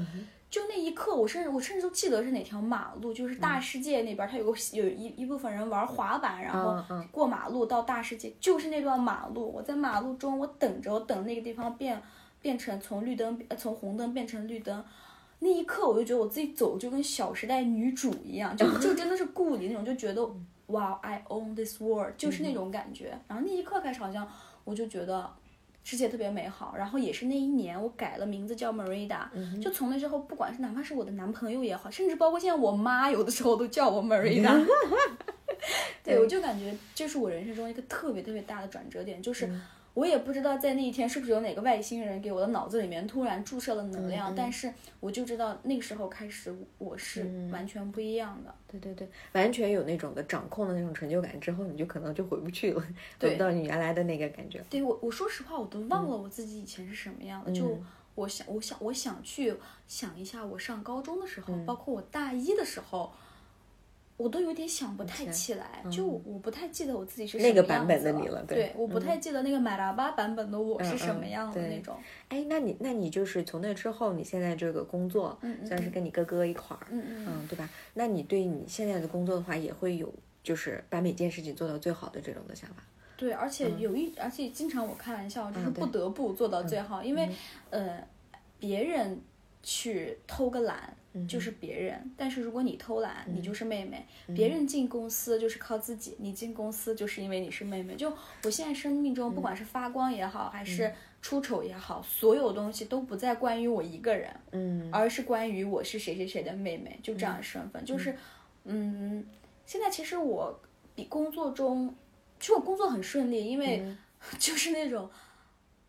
[0.50, 9.52] 就那一刻，我甚至我甚至都记得是哪条马路，就是大世界那边，它有个有一一部分人玩滑板，然后过马路到大世界，就是那段马路。
[9.52, 12.00] 我在马路中，我等着，我等那个地方变
[12.40, 14.82] 变成从绿灯呃从红灯变成绿灯。
[15.40, 20.28] 那一刻，我就觉得我自己走就跟《小时代》女主一样，就就真的是故里那种，就觉得
[20.68, 23.16] 哇，I own this world，就是那种感觉。
[23.28, 24.26] 然后那一刻开始，好像
[24.64, 25.30] 我就觉得
[25.88, 26.74] 世界特别美好。
[26.76, 29.22] 然后也是那一年，我改了名字叫 Marida，、
[29.58, 34.62] 就从那之后，不管是哪怕是我的男朋友也好，甚至包括现在我妈有的时候都叫我 Marida。
[36.04, 39.50] 对，我就感觉这是我人生中一个特别特别大的转折点，就是
[39.94, 48.54] 我也不知道在那一天是不是有哪个外星人给我的脑子里面突然注射了能量，但是我就知道那个时候开始我是完全不一样的。
[48.68, 52.82] 对对对，完全有那种的掌控的那种成就感之后，你就可能就回不去了，
[53.18, 54.62] 回不到你原来的那个感觉。
[54.70, 57.50] 对我，我说实话，我都忘了我自己以前是什么样的。
[57.50, 57.78] 就
[58.14, 59.54] 我想，我想，我想去
[59.86, 63.12] 想一下，我上高中的时候，包括我大一的时候，
[64.18, 65.82] 我都有点想不太起来。
[65.90, 71.96] 就我不太记得我自己是那什么样个版本子的你了对对，我不太记得那个马拉巴版本的我是什么嗯样的那种。
[72.28, 77.70] 哎，那你那你就是从那之后，你现在这个工作，算是跟你哥哥一块儿，嗯嗯嗯，对吧？
[77.94, 80.12] 那你对你现在的工作的话，也会有
[80.42, 82.82] 就是把每件事情做到最好的这种的想法。
[83.16, 87.28] 对，而且有一，而且经常我开玩笑，就是不得不做到最好，因为
[87.70, 88.00] 呃，
[88.60, 89.20] 别人
[89.62, 90.96] 去偷个懒嗯
[91.26, 94.06] 就是别人，但是如果你偷懒，你就是妹妹。
[94.36, 97.96] 别人进公司就是靠自己，你进公司就是因为你是妹妹。
[97.96, 98.12] 就
[98.44, 100.92] 我现在生命中，不管是发光也好，还是
[101.22, 104.88] 出丑也好，所有东西都不再关于我一个人，嗯。
[104.92, 107.84] 而是关于我是谁谁谁的妹妹，就这样的身份。
[107.84, 108.14] 就是，
[108.64, 109.26] 嗯，
[109.64, 110.60] 现在其实我
[110.94, 111.92] 比工作中，
[112.38, 113.82] 其实我工作很顺利，因为
[114.38, 115.10] 就是那种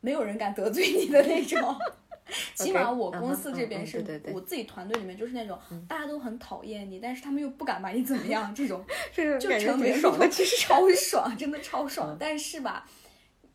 [0.01, 1.77] 没有人敢得罪你的那种。
[2.55, 4.03] 起码我公司这边是
[4.33, 5.57] 我自己团队里面就是那种
[5.87, 10.55] 大家都很讨厌你，但是他们又不敢把你怎么样，这种 这就感觉成为挺爽的，其实。
[10.57, 12.15] 超爽，真的超爽。
[12.19, 12.87] 但是吧，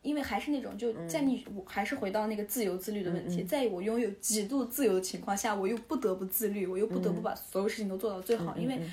[0.03, 8.93] 因为还是那种就在你，我还是回到那个自由自律的问题，在我拥有极度自由的情况下，我又不得不自律，我又不得不把所有事情都做到最好，因为嗯。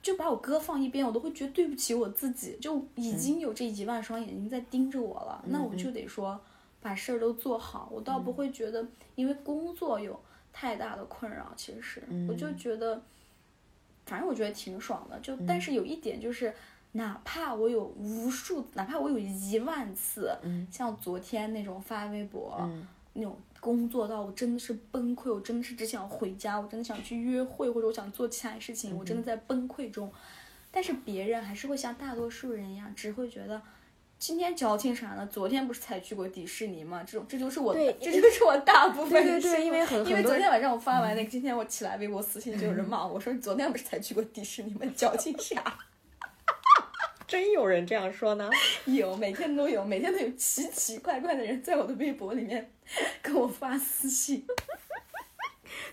[0.00, 6.40] 就把我哥放一边，我都会觉得对不起我自己，就已经有这一万双眼睛在盯着我了，那我就得说
[6.80, 10.18] 把事儿都做好，我倒不会觉得因为工作有
[10.52, 12.02] 太大的困扰，其实。
[12.28, 13.00] 我就觉得，
[14.06, 16.54] 反正我觉得挺爽的，就但是有一点就是。
[16.92, 20.34] 哪怕我有无数，哪怕我有一万次，
[20.70, 22.58] 像昨天那种发微博，
[23.12, 30.10] 那种工作到我真的是崩溃，我真的是只想回家，我真的想去约会，或者我想做其他事情，我真的在崩溃中。
[30.70, 33.60] 但是别人还是会像大多数人一样，只会觉得
[34.18, 35.26] 今天矫情啥呢？
[35.30, 37.04] 昨天不是才去过迪士尼吗？
[37.06, 44.80] 这种这就是我，这就是我大部分对对对因为很因为昨天晚上我发完那个，今天我起来微博私信就有人骂我，我说你昨天不是才去过迪士尼吗？
[44.96, 45.78] 矫情啥？
[47.28, 48.50] 真有人这样说呢？
[48.86, 52.72] 有，每天都有，每天都有奇奇怪怪的人在我的微博里面
[53.22, 54.44] 跟我发私信。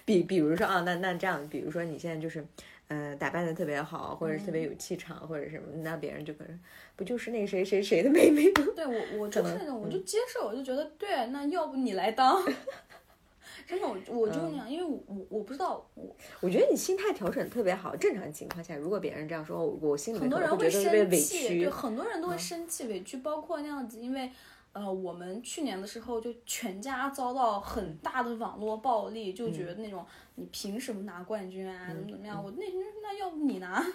[0.03, 2.43] 比比如说啊，那那这样，比如说你现在就是，
[2.87, 6.59] 呃，打扮的特别好，或者是特别有气场，或者什么，那别人就可能
[6.95, 8.63] 不就是那谁谁谁的妹妹吗？
[8.75, 12.43] 对我，我 就是那种，我就接受，我就觉得对，那要不你来当。
[13.67, 17.95] 真的，我我就那样，因为我我我不知道，我我觉得你心态调整特别好。
[17.95, 21.69] 正常情况下，如果别人这样说，我我心里很多人会生气，对，。
[21.69, 24.29] 很多人都会生气委屈，包括那样子，因为。
[24.75, 30.05] 呃，我们去年的时候就全家遭到很大的网络暴力，就觉得那种、
[30.35, 32.43] 你凭什么拿冠军啊，怎么怎么样？
[32.43, 32.65] 我那
[33.01, 33.81] 那要不你拿？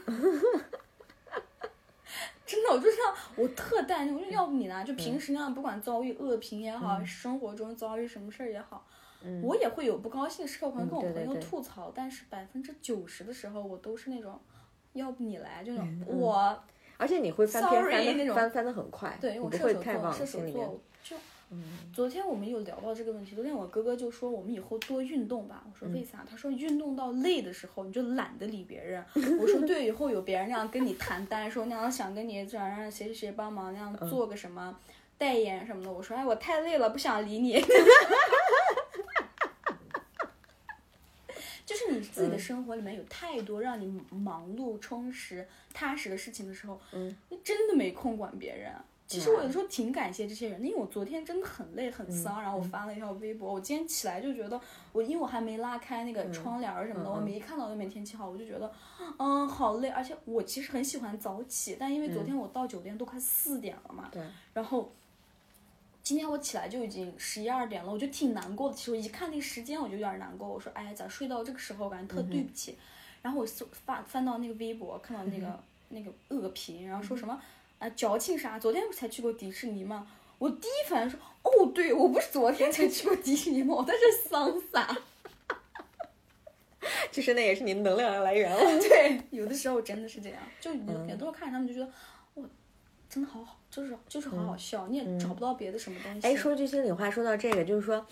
[2.47, 4.83] 真的，我就这样，我特淡定，我说要不你拿？
[4.83, 8.87] 就平时那样，不管遭遇恶评也好，生活中遭遇什么事儿也好，
[9.43, 14.41] 我也会有不高兴的时候，可能跟我朋友对对对吐槽，但是百分之九十的时候，我都是那种，
[14.95, 16.59] 要不你来，这种我。
[17.01, 20.67] 而且你会翻篇 Sorry，那种翻的翻翻的很快，对，因为我射手座，会太往射手心里面。
[20.67, 21.17] 座就，
[21.95, 23.35] 昨天我们有聊到这个问题。
[23.35, 25.65] 昨天我哥哥就说我们以后多运动吧。
[25.65, 26.25] 我说为啥？
[26.29, 29.03] 他说运动到累的时候你就懒得理别人。
[29.15, 34.79] 我说对，以后有别人那样跟你谈单，说那样想跟你这样让谁谁谁帮忙那样做个什么
[35.17, 35.91] 代言什么的。
[35.91, 37.61] 我说哎，我太累了，不想理你。
[41.67, 48.73] 就是你自己的生活里面有太多让你忙碌、充实、踏实的事情的时候，嗯，你真的没空管别人。
[49.07, 54.61] 其实我有时候挺感谢这些人的，因为我昨天真的很累很丧，然后我发了一条微博，我今天起来就觉得
[54.93, 58.71] 我因为我还没拉开那个窗帘儿什么的，我没看到外面天气好，我就觉得
[59.19, 64.23] 嗯好累，而且我其实很喜欢早起，但因为昨天我到酒店都快四点了嘛，对，
[64.55, 64.93] 然后。
[66.11, 68.75] 今天我起来就已经十一二点了，我就挺难过的。
[68.75, 70.49] 其实我一看那个时间，我就有点难过。
[70.49, 72.77] 我说，哎，咋睡到这个时候，感觉特对不起。
[73.23, 77.41] 然后我搜翻翻到那个微博，看到那个、那个恶评，然后说什么
[77.79, 78.59] 啊矫情啥？
[78.59, 80.05] 昨天不才去过迪士尼吗？
[80.39, 83.77] 我第一反应说，哦，对我不是昨天才去过迪士尼吗？
[83.77, 84.99] 我在这丧啥？
[87.13, 88.59] 其 实那也是你能量的来源了。
[88.83, 91.87] 对，有的时候真的是这样，就有很多人看着他们就觉得，
[92.35, 92.49] 哇，
[93.09, 96.27] 真的好好，就是就是很好笑，你也找不到别的什么东西。
[96.27, 98.05] 哎，说句心里话，说到这个，就是说，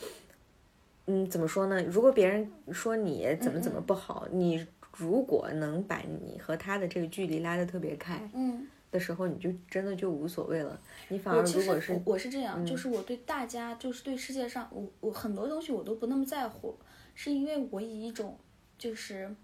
[1.07, 1.83] 嗯，怎么说呢？
[1.83, 8.67] 如果别人说你怎么怎么不好，你如果能把你和他的这个距离拉得特别开嗯。
[8.91, 10.81] 的时候，你就真的就无所谓了。
[11.09, 16.79] 你反而其实如果是嗯我我是这样，就是我对大家，就是对世界上，我我很多东西我都不那么在乎，
[17.15, 18.39] 是因为我以一种
[18.79, 19.35] 就是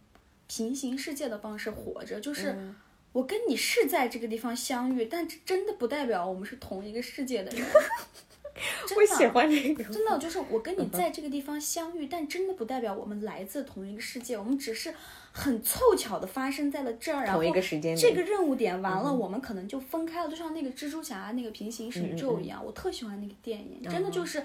[0.47, 2.75] 平行世界的方式活着，就是嗯
[3.15, 7.65] 我跟你是在这个地方相遇，但这真的不代表我们是同一个世界的人。
[8.87, 8.97] 真的。
[8.97, 14.93] 我喜欢这个，真的就是我跟你在这个地方相遇，但真的不代表我们来自同一个世界，我们只是
[15.31, 24.45] 很凑巧的发生在了这儿，然后一个时间这个任务点完了，我们可能就分开了，就像那个蜘蛛侠那个平行宇嗯宙一样，我特喜欢那个电影，真的就是。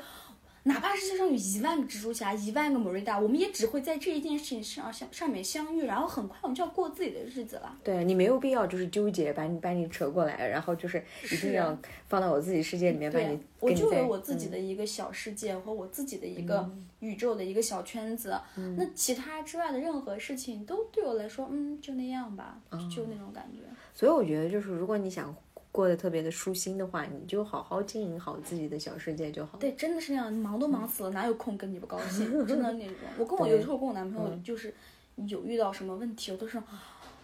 [0.63, 7.77] 哪怕世界上有一万个蜘蛛侠，一万个莫瑞达，我们也只会在这一件事情上上上面相遇，然后很快我们就要过自己的日子了。
[7.83, 18.37] 对你没有必要就是纠结，把你把你扯过来，然后就是一定要放到我自己世界里面，把你对，我就有我自己的一个小世界和我自己的一个宇宙的一个小圈子。
[18.77, 22.59] 那其他之外的任何事情都对我来说，嗯，就那样吧，
[22.93, 23.63] 就那种感觉。
[23.93, 25.33] 所以我觉得，就是如果你想
[25.79, 29.57] 过得特别的舒心的话，你就好好经营好自己的小世界就好。
[29.57, 32.29] 对，真的是那样，忙都忙死了，哪有空跟你不高兴？
[32.45, 32.95] 真的那种。
[33.17, 34.73] 我跟我有时候跟我男朋友就是
[35.15, 36.61] 有遇到什么问题，我都是。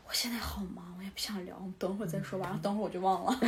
[0.08, 2.46] 我现在好忙，我也不想聊，我们等会儿再说吧。
[2.46, 3.40] 然后等会儿我就忘了。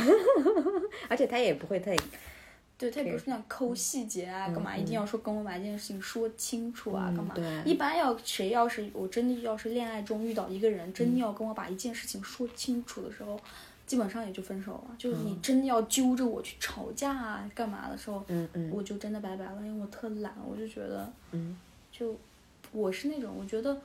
[1.08, 1.96] 而且他也不会太
[2.76, 7.32] 对他也不是那样抠细节啊，干嘛一定要说跟我把这件事情说清楚啊，干嘛？
[7.34, 13.38] 对一般要谁要是我真的要是恋爱中遇到一个人，真的要跟我把一件事情说清楚的时候，
[13.88, 14.94] 基本上也就分手了。
[14.98, 18.70] 就是你真的要揪着我去吵架啊，干嘛的时候，嗯嗯。
[18.70, 21.58] 我就真的拜拜了，因为我特懒，我就觉得，嗯，
[21.90, 22.14] 就
[22.70, 23.76] 我是那种，我觉得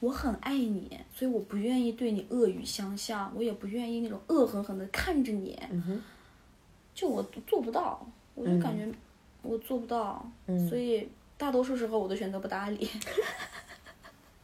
[0.00, 6.02] 我很爱你，所以我不愿意对你恶语相向，我也不愿意那种恶狠狠的看着你，嗯，
[6.92, 8.04] 就我做不到，
[8.34, 8.92] 我就感觉
[9.42, 10.68] 我做不到，嗯。
[10.68, 11.08] 所以
[11.38, 12.88] 大多数时候我都选择不搭理。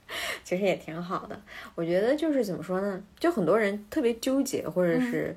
[0.44, 1.40] 其实也挺好的。
[1.74, 5.36] 我觉得就是怎么说呢，就很多人特别纠结，或者是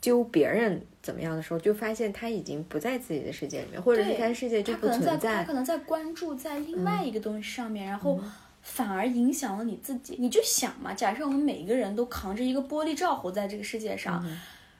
[0.00, 5.52] 揪别人怎么样的时候，就发现他已经不在自己的世界里面，或者是对他的世界就不他可能在存在嗯他可。
[5.52, 8.20] 能在关注在另外一个东西上面，然后
[8.62, 10.16] 反而影响了你自己。
[10.18, 14.38] 你就想嘛，假设我们每一个人都扛着一个玻璃罩活在这个世界上，嗯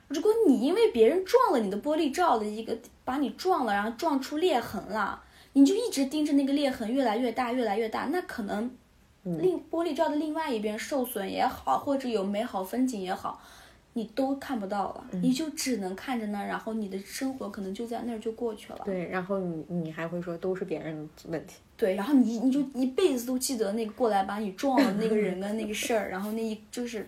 [0.08, 5.20] 如果你因为别人撞了你的玻璃罩的一个，把你撞了，然后撞出裂痕了，
[5.54, 8.70] 你就一直盯着那个裂痕越来越大，越来越大，那可能嗯
[9.40, 13.42] 另玻璃罩的另外一边受损也好，或者有美好风景也好。
[13.92, 18.82] 你都看不到了，嗯你就只能看着那儿，然后你的生活可能就在那儿就过去了。
[18.84, 21.54] 对，然后你你还会说都是别人的问题。
[21.78, 27.06] 对，然后你你就一辈子都记得那个过来把你撞了那个人跟那个事儿，然后那一就是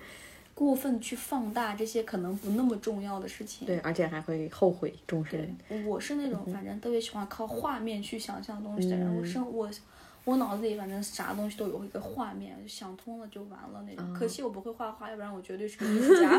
[0.55, 3.67] 过分去放大这些可能不那么重要的事情。
[3.67, 5.55] 对，而且还会后悔终身。
[5.87, 9.71] 我是那种反正特别喜欢靠画面去想象东西的人，我生我我
[10.37, 14.15] 脑子里反正啥东西都有一个画面，就想通了就完了那种。
[14.15, 16.31] 可惜我不会画画，要不然我绝对是个艺术家。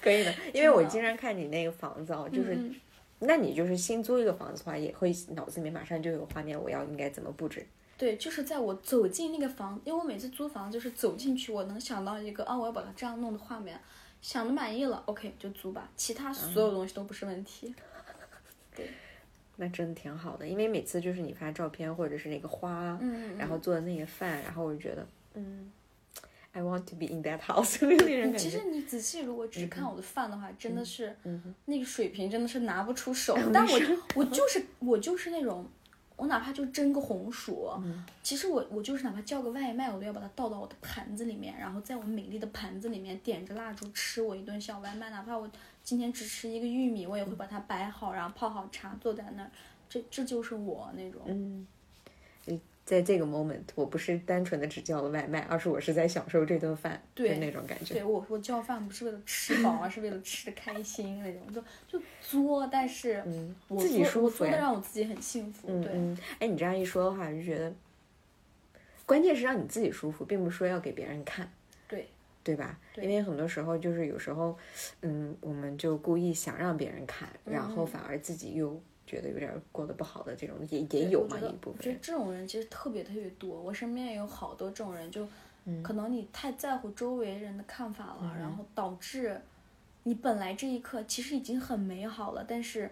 [0.00, 2.74] 可以的，因为我经常看你那个房子啊，就是，嗯
[3.20, 7.64] 那你就是新租一个房子的话，也会脑子里面马上就有画面，我要应该怎么布置。
[7.96, 13.80] 对，就是在我走进那个房，因为我每次租房就是走进去，我能想到一个啊，我要把它这样弄的画面，
[14.20, 17.72] 想的满意了，OK 就租吧，其他所有东西都不是问题。
[19.56, 25.70] 那真的挺好的，因为每次就是你发照片或者是那个花，嗯然后做的那个饭，然后我就觉得，嗯
[26.52, 28.38] ，I want to be in that house 那种感觉。
[28.38, 33.36] 其实你仔细如果只看我的饭的话，真的是嗯那个水平真的是拿不出手。
[33.52, 33.80] 但我
[34.16, 35.66] 我就是我就是那种，
[36.16, 45.10] 我哪怕就蒸个红薯，嗯其实我我就是哪怕叫个外卖，我都要把它倒到我的盘子里面，然后在我美丽的盘子里面点着蜡烛吃我一顿小外卖。
[45.10, 45.48] 哪怕我
[45.82, 49.50] 今天只吃一个玉米，我也会把它摆好，然后泡好茶坐在那儿。
[49.88, 51.20] 这这就是我那种。
[51.26, 51.66] 嗯，
[52.84, 57.94] 在这个 moment，我不是单纯的只叫了外卖，而是我是在享受这顿饭，对就那种感觉。
[57.94, 63.22] 对我，我叫饭不是为了吃饱，而是为了吃的开心那种，就就作，但是
[63.78, 65.68] 自己舒服呀做的让我自己很幸福。
[65.80, 65.92] 对，
[66.40, 67.72] 哎，你这样一说的话，就觉得，
[69.06, 71.52] 关键是让你自己舒服，并不是说要给别人看。
[72.44, 72.78] 对，吧？
[72.94, 73.04] 对。
[73.04, 74.56] 因为很多时候就是有时候，
[75.00, 77.86] 嗯，我们就故意想让别人看，然后嗯。
[77.86, 81.78] 反而自己又觉得有点过得不好的这种，也也有嘛一部分人。
[81.78, 85.26] 我觉得这种人其实特别特别多，我身边也有好多这种人，就
[85.64, 89.40] 嗯可能你太在乎周围人的看法了，然后导致
[90.04, 92.90] 你本来这一刻其实已经很美好了，但是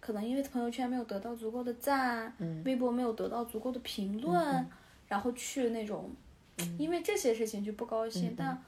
[0.00, 4.66] 可能因为朋友圈没有得到足够的赞，嗯微博没有得到足够的评论，
[5.08, 6.10] 然后去那种
[6.58, 6.76] 嗯。
[6.78, 8.60] 因为这些事情就不高兴，但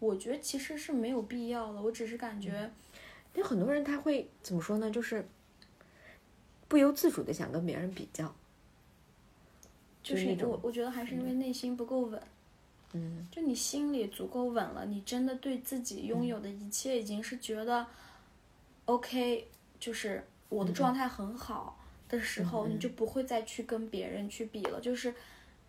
[0.00, 2.68] 我觉得其实是没有必要的，我只是感觉。
[3.34, 4.90] 有很多人他会怎么说呢？
[4.90, 5.24] 就是
[6.66, 8.34] 不由自主的想跟别人比较。
[10.02, 12.20] 就是我，我觉得还是因为内心不够稳。
[12.92, 17.86] 嗯就你心里足够稳了，你真的对自己拥有的一切已经是觉得
[18.86, 19.46] ，OK，
[19.78, 21.78] 就是我的状态很好
[22.08, 24.80] 的时候，你就不会再去跟别人去比了。
[24.80, 25.14] 就是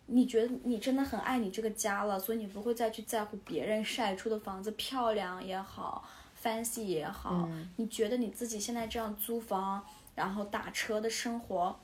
[0.06, 6.04] 你觉得你真的很爱你这个家了，所以你不会再去在乎别人晒出的房子漂亮也好
[6.42, 9.84] ，fancy 也好，你觉得你自己现在这样租房，
[10.14, 11.76] 然后打车的生活。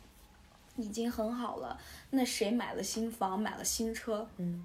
[0.81, 1.77] 已经很好了，
[2.11, 4.65] 那谁买了新房，买了新车，嗯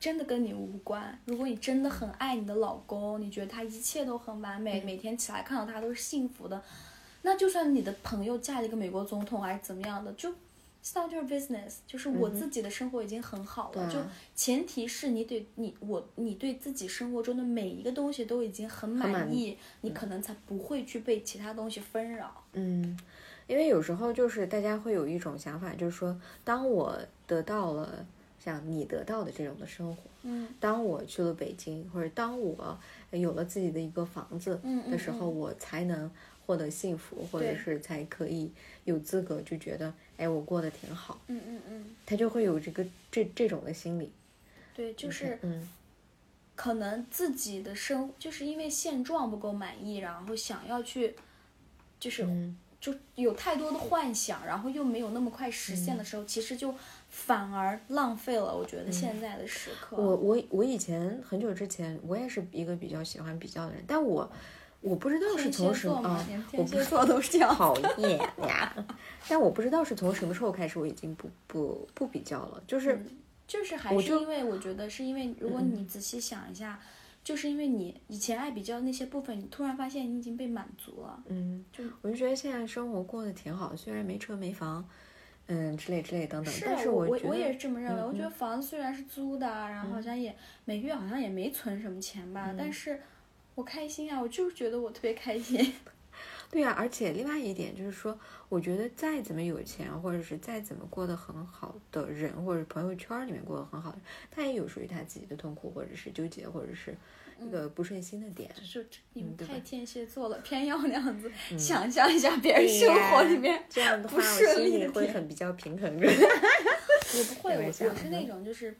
[0.00, 1.20] 真的跟你无关。
[1.26, 6.62] 如果你真的很爱你的老公，你觉得他一切都很完美，每天起来看到他都是幸福的，
[7.20, 10.32] 那就算你的朋友嫁了一个美国总统还是怎么样的，就
[10.94, 11.76] not your business。
[11.86, 13.98] 就是我自己的生活已经很好了，就
[14.34, 22.42] 前提是你对你我你对自己生活中的每一个东西都已经很满满意，你可能才不会去被其他东西纷扰。
[22.54, 22.98] 嗯，
[23.46, 28.04] 因为有时候就是大家会有一种想法，就是说，当我得到了
[28.38, 30.48] 像你得到的这种的生活，嗯。
[30.58, 32.78] 当我去了北京，或者当我
[33.12, 35.38] 有了自己的一个房子嗯的时候，嗯。
[35.38, 36.10] 我才能
[36.44, 38.50] 获得幸福，或者是才可以
[38.84, 41.20] 有资格就觉得，哎，我过得挺好。
[41.26, 44.12] 嗯嗯嗯，他就会有这个这这种的心理，
[44.74, 45.68] 对，就是嗯
[46.54, 51.16] 可能自己的生就是因为现状不够满意，然后想要去
[51.98, 56.74] 就是嗯就有太多的幻想，然后又没有那么快实现的时候，其实就
[57.08, 58.56] 反而浪费了。
[58.56, 64.30] 我觉得现在的时刻，我我我以前很久之前，我也是一个比较喜欢比较的人，但我
[64.82, 67.54] 我不知道是从什么啊，，我不天蝎座都是这样。
[67.54, 68.74] 讨厌呀！
[69.28, 73.00] 但我不知道是从什么时候开始，我已经不不不比较了，就是
[73.46, 76.80] 就是还是因为我觉得是因为，如果你仔细想一下，
[77.22, 81.22] 就是因为你以前爱比较的那些部分，你突然发现你已经被满足了。
[81.28, 84.84] 嗯，就我就觉得现在生活过得挺好，虽然没车没房，
[85.46, 88.02] 嗯之类之类等等，是但是我我也是这么认为。
[88.02, 90.34] 嗯我觉得房子虽然是租的，然后好像也
[90.64, 93.00] 每个月好像也没存什么钱吧，嗯但是
[93.54, 95.72] 我开心啊，我就是觉得我特别开心。
[96.50, 98.18] 对呀、而且另外一点就是说，
[98.50, 103.98] 我觉得再怎么有钱，或者是再怎么过得很好的人，或者朋友圈里面过得很好的，
[104.30, 106.94] 他也有属于他自己的痛苦，或者是纠结，或者是
[107.40, 108.50] 一个不顺心的点。
[108.54, 116.06] 就是你们太天蝎座了，偏要那样子想象一下别人生活里面这样的话，不我心里顺利的点会很 比较平衡着。
[116.06, 118.76] 也不会， 我我是那种就是，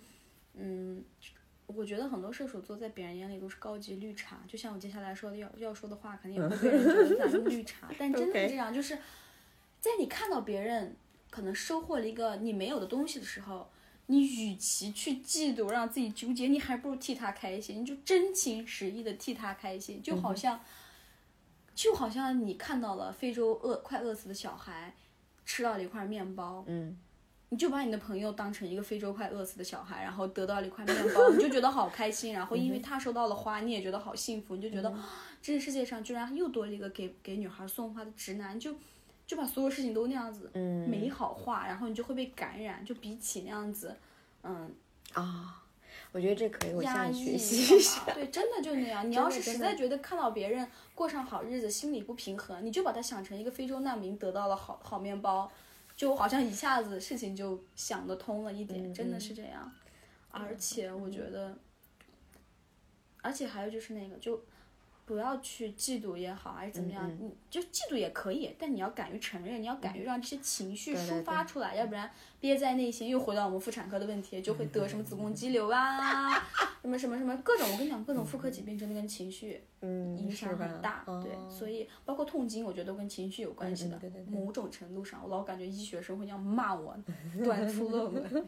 [0.54, 1.02] 嗯，
[1.76, 8.96] 我觉得很多射手座在别人眼里都是高级绿茶，就像我接下来说的要要说的话，肯定也会被人觉得咱们绿茶，但真的是这样， 就是
[9.80, 10.96] 在你看到别人
[11.30, 13.70] 可能收获了一个你没有的东西的时候。
[14.06, 20.60] 你与其去嫉妒，让自己纠结，你还不如替他开心，你就真情实意的替他开心，就好像，
[21.72, 24.92] 就好像你看到了非洲饿快饿死的小孩，
[25.46, 26.98] 吃到了一块面包，嗯，
[27.52, 32.32] 你就把你的朋友当成一个非洲快饿死的小孩，然后得到了一块面包，你就觉得好开心。
[32.32, 35.08] 然后因为他收到了花，你也觉得好幸福，你就觉得、啊
[35.42, 38.74] 这个世界上居然又多了一个给给女孩送花的直男，就
[39.26, 42.82] 就把所有事情都那样子嗯美好化，然后你就会被感染。
[42.82, 43.94] 就比起那样子，
[44.44, 44.72] 嗯，
[45.12, 45.62] 啊，
[46.12, 48.14] 我觉得这可以，我压向你抑学习一下嘛。
[48.14, 49.04] 对，真的就那样。
[49.10, 55.50] 你要是实在觉得看到别人过上好日子，心里不平衡，你就把他想成一个非洲难民得到了好好面包，
[55.96, 59.72] 就好像一下子事情就想得通了一点，嗯真的嗯是这样。
[60.30, 61.56] 而且我觉得，
[63.20, 64.42] 而且还有就是那个就。
[65.04, 72.10] 不要去嫉妒也好，还是怎么样，嗯你就嫉妒也可以，但你要敢于承认，你要敢于让这些情绪抒发出来，要不然
[72.40, 76.32] 憋在内心，又回到我们妇产科的问题，就会得什么子宫肌瘤啊，
[76.82, 84.00] 什么什么什么各种，我跟你讲，各种妇科疾病真的跟情绪嗯，影响很大，对，哦所以包括痛经，我觉得都跟情绪有关系的。
[84.28, 86.96] 某种程度上，我老感觉医学生会这样骂我，
[87.44, 88.46] 短出论文。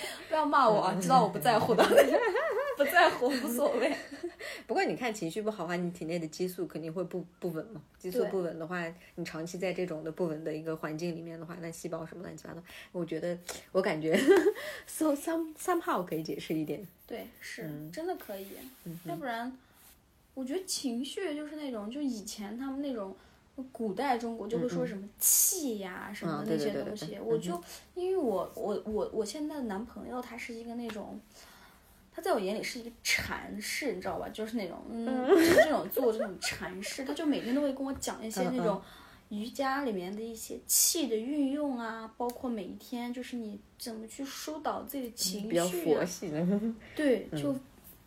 [0.28, 1.82] 不要骂我啊，知道我不在乎的，
[2.76, 3.94] 不在乎无所谓。
[4.66, 7.80] 不过你看情绪不好的话，你体内的激素肯定会不不稳嘛。
[7.98, 8.82] 激素不稳的话，
[9.16, 13.38] 你长期在这种的不稳的一个环境里面的话，那细胞什么乱七八糟，我觉得
[13.72, 14.16] 我感觉
[14.86, 16.86] so some somehow 可以解释一点。
[17.06, 18.48] 对，是、嗯真的可以，
[19.04, 19.56] 要不然，
[20.34, 23.14] 我觉得情绪就是那种，就以前他们那种。
[23.70, 27.62] 古代中国就会说什么气呀、什么那些东西，我就
[27.94, 31.20] 因为我我我我现在的男朋友他是一个那种，
[32.10, 34.28] 他在我眼里是一个禅师，你知道吧？
[34.30, 38.80] 就是那种嗯，就是这种做这种禅师，他就每天都会跟我讲一些嗯那种
[39.28, 46.46] 瑜伽里面的一些气的运用啊，包括每一天就是你怎么去疏导自己的情绪、啊，嗯比较佛系的。
[46.96, 47.54] 对， 就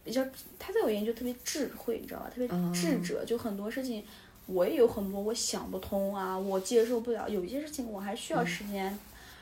[0.03, 0.25] 比较
[0.59, 2.31] 他在我眼里就特别智慧，你知道吧？
[2.33, 4.03] 特别智者，就很多事情
[4.47, 8.97] 我也有很多我想不通啊，我接受不了，有一些事情我还需要时间。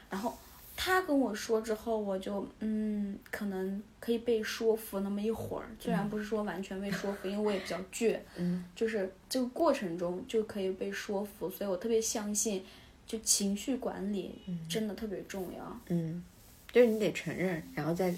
[0.10, 0.38] 然后
[0.76, 12.64] 他跟我说之后，我就嗯，可能可以被说服那么一会儿，虽然不是说完全被说服，因为我也比较倔，嗯，就是这个过程中就可以被说服，所以我特别相信，
[13.06, 14.40] 就情绪管理
[14.70, 15.80] 真的特别重要。
[15.90, 16.24] 嗯，
[16.72, 18.14] 就是你得承认，然后再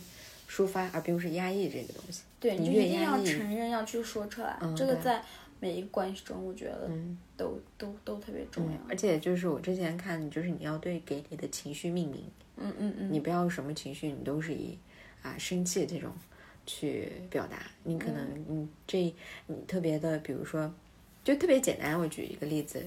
[0.49, 2.21] 抒发，而并不是压抑这个东西。
[2.39, 4.57] 对，你就一定要承认，要去说出来。
[4.61, 5.21] 嗯这个在
[5.65, 7.17] 每一个关系中，我觉得嗯。
[7.35, 8.77] 都、都都特别重要。
[8.87, 12.23] 而且就是我之前看，就是你要对给你的情绪命名，
[12.55, 14.77] 嗯嗯嗯，你不要什么情绪你都是以
[15.21, 16.11] 啊生气这种
[16.65, 19.13] 去表达，你可能你这
[19.47, 20.71] 你特别的，比如说
[21.25, 22.81] 就特别简单，我举一个例子，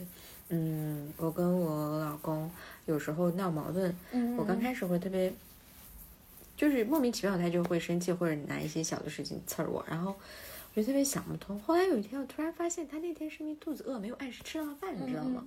[0.48, 2.50] 嗯，我跟我老公
[2.86, 5.30] 有时候闹矛盾，嗯我刚开始会特别，
[6.56, 10.16] 就是莫名其妙他就会生气，或者拿一些小的事情刺儿我，然后我
[10.78, 11.58] 就特别想不通。
[11.60, 15.46] 后来有一天，我突然发现他那天是因为肚子饿，没有按时吃上饭，你知道吗？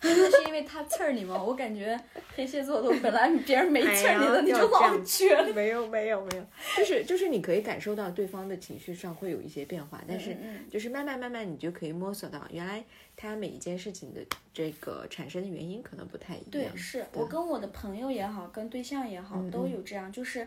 [0.00, 1.42] 真的是因为他刺儿你吗？
[1.42, 1.98] 我感觉
[2.34, 5.54] 天蝎座都本来别人没刺儿你的，你就老要这样撅。
[5.54, 6.44] 没有没有没有，
[6.76, 10.36] 就是就是你可以感受到对方的情绪上会有一些变化，但是
[10.70, 12.84] 就是慢慢慢慢你就可以摸索到，原来
[13.16, 14.20] 他每一件事情的
[14.52, 16.50] 这个产生的原因可能不太一样。
[16.50, 20.46] 对，是我跟我的朋友也好，跟对象也好，嗯都有这样，就是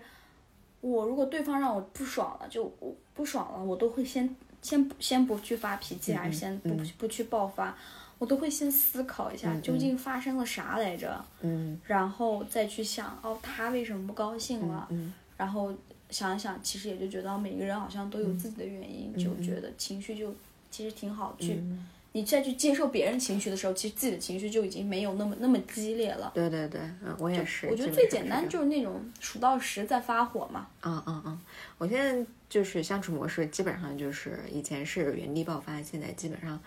[0.90, 7.76] 我如果对方让我不爽了，就我不爽了，我都会先先先不去发脾气，还是先不不去爆发。
[8.18, 11.80] 我我都会先思考一下究竟发生了啥来着，嗯。
[11.86, 15.72] 然后再去想哦，他为什么不高兴了，嗯然后
[16.10, 20.34] 想一想，其实也就觉得每个人好像都有自己的原因，就觉得情绪就
[20.72, 21.56] 其实挺好去。
[21.56, 26.32] 嗯你再去接受别人情绪的时候，其实自己的情绪就已经没有那么那么激烈了。
[26.34, 27.68] 对对对，嗯，我也是。
[27.68, 30.66] 我觉得最简单就是那种数到十再发火嘛。
[30.84, 31.42] 嗯嗯嗯，
[31.78, 36.58] 我现在就是相处模式，基本上就是以前是原地爆发，现在基本上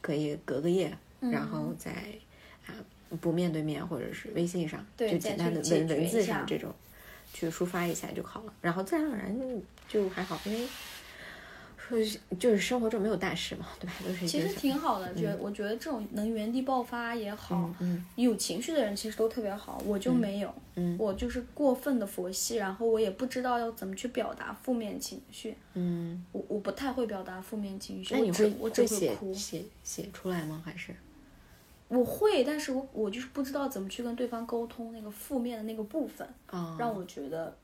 [0.00, 1.92] 可以隔个夜，嗯然后再
[2.66, 2.74] 啊
[3.20, 6.74] 不面对面或者是微信上，对就简单的文文字上这种
[7.32, 10.66] 去抒发一下就好了，然后自然而然就还好，因为说
[12.38, 13.92] 就是生活中没有大事嘛，对吧？
[14.04, 30.60] 都是其实挺好的，觉我觉得这种能原地爆发也好，嗯有情绪的人其实都特别好，我就没有，嗯我就是过分的佛系，然后我也不知道要怎么去表达负面情绪，嗯，我我不太会表达负面情绪，那你会我只我会写哭，写写出来吗？
[30.64, 30.94] 还是
[31.88, 37.56] 我会，但是我我就是不知道怎么去跟对方沟通那个负面的那个部分，啊让我觉得。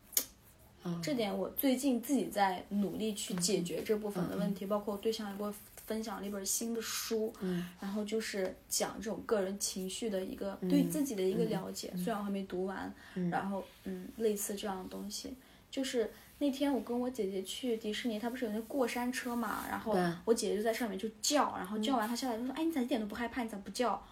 [0.83, 5.55] 啊这点我最近自己在努力去解决这部分的嗯问题，包括我对象也给我
[5.87, 12.93] 分享了一本新的书，嗯然后就是讲这种个人情绪的一个、嗯对自己的一个了解，虽然我还没读完，
[13.31, 15.35] 然后嗯，类似这样的东西，
[15.71, 23.43] 就是那天我跟我姐姐去迪士尼，她不是有那过山车嘛，然后我姐姐就在上面就叫，然后叫完她下来就说，哎，你咋一点都不害怕？
[23.43, 24.03] 你咋不叫？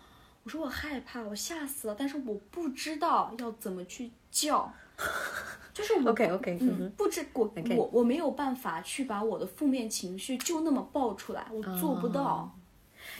[0.42, 4.72] 我说我害怕，我吓死了，但是我不知道要怎么去叫，
[5.72, 6.58] 就是我 OK OK，
[6.96, 12.22] 不知我 OK 我我没有办法去把我的负面情绪就那么爆出来，我做不到。
[12.22, 12.50] 哦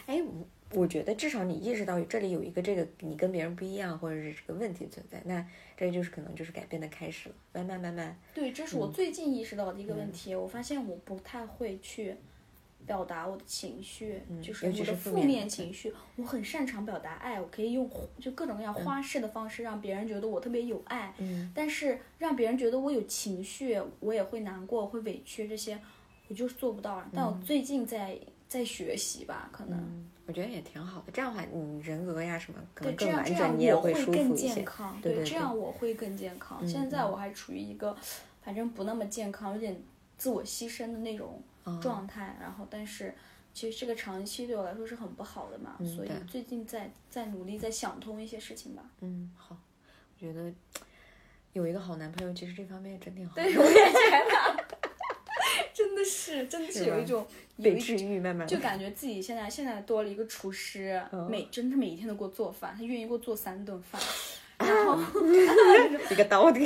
[0.07, 0.47] 哎，我
[0.83, 5.45] 我觉得至少你意识到这里有一个这个你跟别人不一样，或者是这个问题存在，那
[5.77, 7.35] 这就是可能就是改变的开始了。
[7.55, 10.35] 慢慢慢慢，对，这是嗯我最近意识到的一个问题。
[10.35, 12.15] 我发现我不太会去
[12.87, 15.93] 表达我的情绪，就是我的负面情绪。
[16.17, 17.89] 我很擅长表达爱，我可以用
[18.19, 21.15] 就各种各样花式的方式让别人觉得我特别有爱。
[21.19, 25.79] 嗯但是让别人觉得我有情绪，我也会难过，会委屈，这些
[26.29, 27.05] 我就是做不到。
[27.15, 29.79] 但我最近在在学习吧，可能。
[29.79, 31.13] 嗯，我觉得也挺好的。
[31.13, 34.55] 这样的话，你人格呀什么可对，能更完这样这样整，你也我会舒更服一些。
[34.55, 34.99] 健康。
[35.01, 36.59] 对对这样我会更健康。
[36.61, 37.97] 嗯现在我还处于一个，
[38.43, 39.81] 反正不那么健康，有点
[40.17, 41.43] 自我牺牲的那种哦
[41.79, 42.37] 状态。
[42.41, 43.15] 然后，但是
[43.53, 48.83] 其实这个长期对我来说是很不好的嘛，所以最近在在努力在想通一些事情吧。
[49.01, 49.57] 嗯，好，
[50.15, 50.53] 我觉得
[51.53, 53.43] 有一个好男朋友，其实这方面真挺好的。
[53.43, 54.11] 对，我也觉
[54.57, 54.65] 得，
[55.75, 57.27] 真的是，真的是有一种
[57.57, 64.01] 有被一治愈，慢慢就感觉自己现在现在多了一个厨师，嗯每真的每一天都给我做饭，他愿意给我做三顿饭，
[64.59, 64.99] 然后。
[66.11, 66.61] 一个刀的，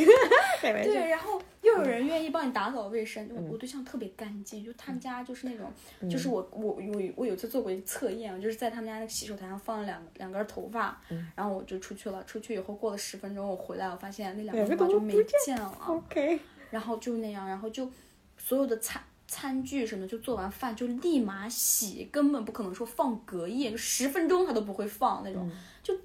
[0.60, 0.90] 开玩笑。
[0.90, 1.42] 对，然后又
[1.76, 3.28] 有人愿意帮你打扫卫生。
[3.34, 5.70] 我我对象特别干净，就他们家就是那种，
[6.10, 11.00] 就是我我我我有次做过一个测验，就是在他们家那个洗手台上放了两两根头发，
[11.34, 12.22] 然后我就出去了。
[12.24, 15.14] 出去以后过了十分钟，我回来我发现那两根头发就没
[15.44, 16.38] 见了，OK，
[16.70, 17.90] 然后就那样，然后就
[18.38, 19.02] 所有的餐。
[19.26, 25.50] 餐具什么就做完饭就立马洗，根本不可能说放隔夜，就十分钟他都不会放那种，
[25.82, 25.96] 就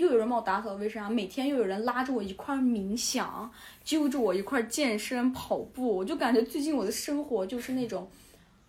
[0.00, 3.52] 又有人帮我打扫卫生啊，每天又有人拉着我一块儿冥想，
[3.84, 8.08] 揪着我一块儿健身跑步，我就感觉最近我的生活就是那种，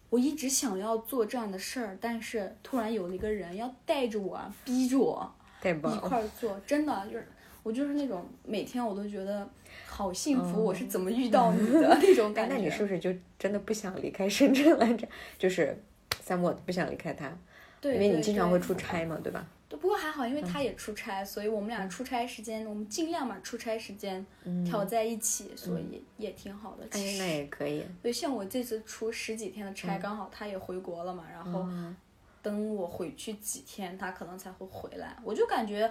[0.09, 5.33] 我一直想要做这样的事儿，但是突然有了一个人要带着我，逼着我
[5.63, 5.73] 一。
[5.99, 7.25] 块儿做，真的就是
[7.63, 9.47] 我就是那种每天我都觉得
[9.87, 12.55] 好幸福，我是怎么遇到你的那种哎感，觉。
[12.55, 13.09] 那你是不是就
[13.39, 15.07] 真的不想离开深圳来着？
[15.39, 15.81] 就是
[16.19, 17.31] 三莫不想离开他，
[17.79, 19.47] 对，因为你经常会出差嘛，对吧？
[19.71, 24.25] 对，不过还好，因为他也出差，所以我们俩出差时间，我们尽量把出差时间
[24.65, 26.83] 调在一起，所以也挺好的。
[26.91, 27.85] 哎其，那，也可以。
[28.03, 31.95] 对，像我这次出十几天的差，刚好他也回国了嘛，然后嗯
[32.41, 35.15] 等我回去几天，他可能才会回来。
[35.23, 35.89] 我就感觉，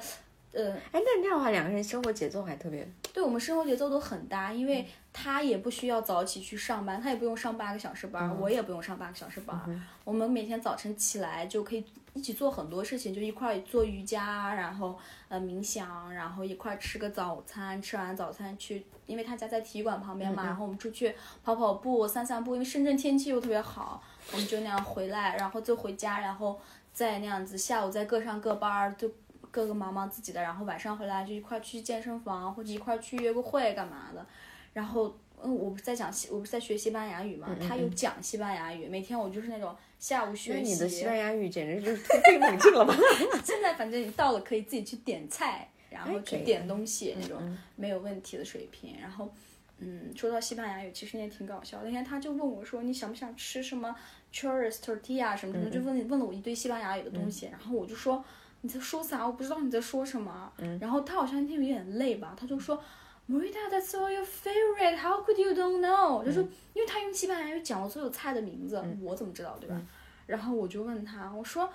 [0.53, 9.83] 呃，哎，那这样的话，两个人生活节奏还特别对我们生活节奏都很搭，因为他也不需要早起去上班，他也不用上八个小时班，我也不用上八个小时班。
[10.05, 21.15] 我们每天早晨起来就可以一起做很多事情，就一块儿做瑜伽，然后呃冥想，然后一块儿吃个早餐，吃完早餐去，因为他家在体育馆旁边嘛，然后我们出去
[21.45, 26.61] 跑跑步、散散步，因为深圳天气又特别好，我们就那样回来，然后就回家，然后
[26.93, 29.11] 再那样子下午再各上各班儿，就
[29.51, 34.27] 各个忙忙自己的，然后晚上回来就一块儿去健身房或者一块儿去约个会干嘛的，
[34.73, 35.17] 然后。
[35.43, 40.73] 嗯，我不是在讲西，我不是在学西班牙语嘛，他有讲西班牙语，每天我就是那种下午学习。
[40.73, 42.95] 你的西班牙语简直就是突飞猛进了吧？
[43.45, 48.95] 现在反正你到了可以自己去点菜，然后去点东西那种嗯没有问题的水平。
[49.01, 49.33] 然后，
[49.79, 51.81] 嗯，说到西班牙语，其实也挺搞笑。
[51.83, 53.95] 那天他就问我说：“你想不想吃什么
[54.33, 57.47] churros tortilla 什么什么？”就问问了我一堆西班牙语的东西。
[57.47, 58.23] 然后我就说
[58.61, 59.27] ：“你在说啥？
[59.27, 62.83] 我不知道你在说什么。”然后他好像那天有点累吧，他就说
[63.31, 64.97] ：“Marita, that's all your favorite.
[64.97, 66.43] How could you don't know？” 就说
[66.75, 69.81] 因为他用西班牙语讲了所有菜的名字，我怎么知道对吧？
[70.27, 71.73] 然后我就问他，我说。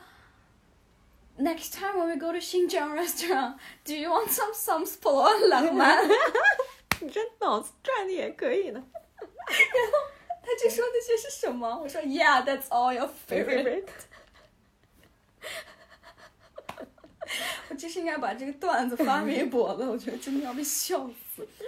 [1.37, 4.85] Next time when we go to Xinjiang restaurant, do you want some some
[5.49, 5.85] 冷吗？
[7.01, 8.81] 你这脑子转的也可以呢。
[9.45, 11.77] 他就说那些是什么？
[11.83, 13.89] 我说 Yeah, that's all your favorite.
[17.67, 21.13] 我真是应该把这个段子发微博了，我觉得真的要被笑死。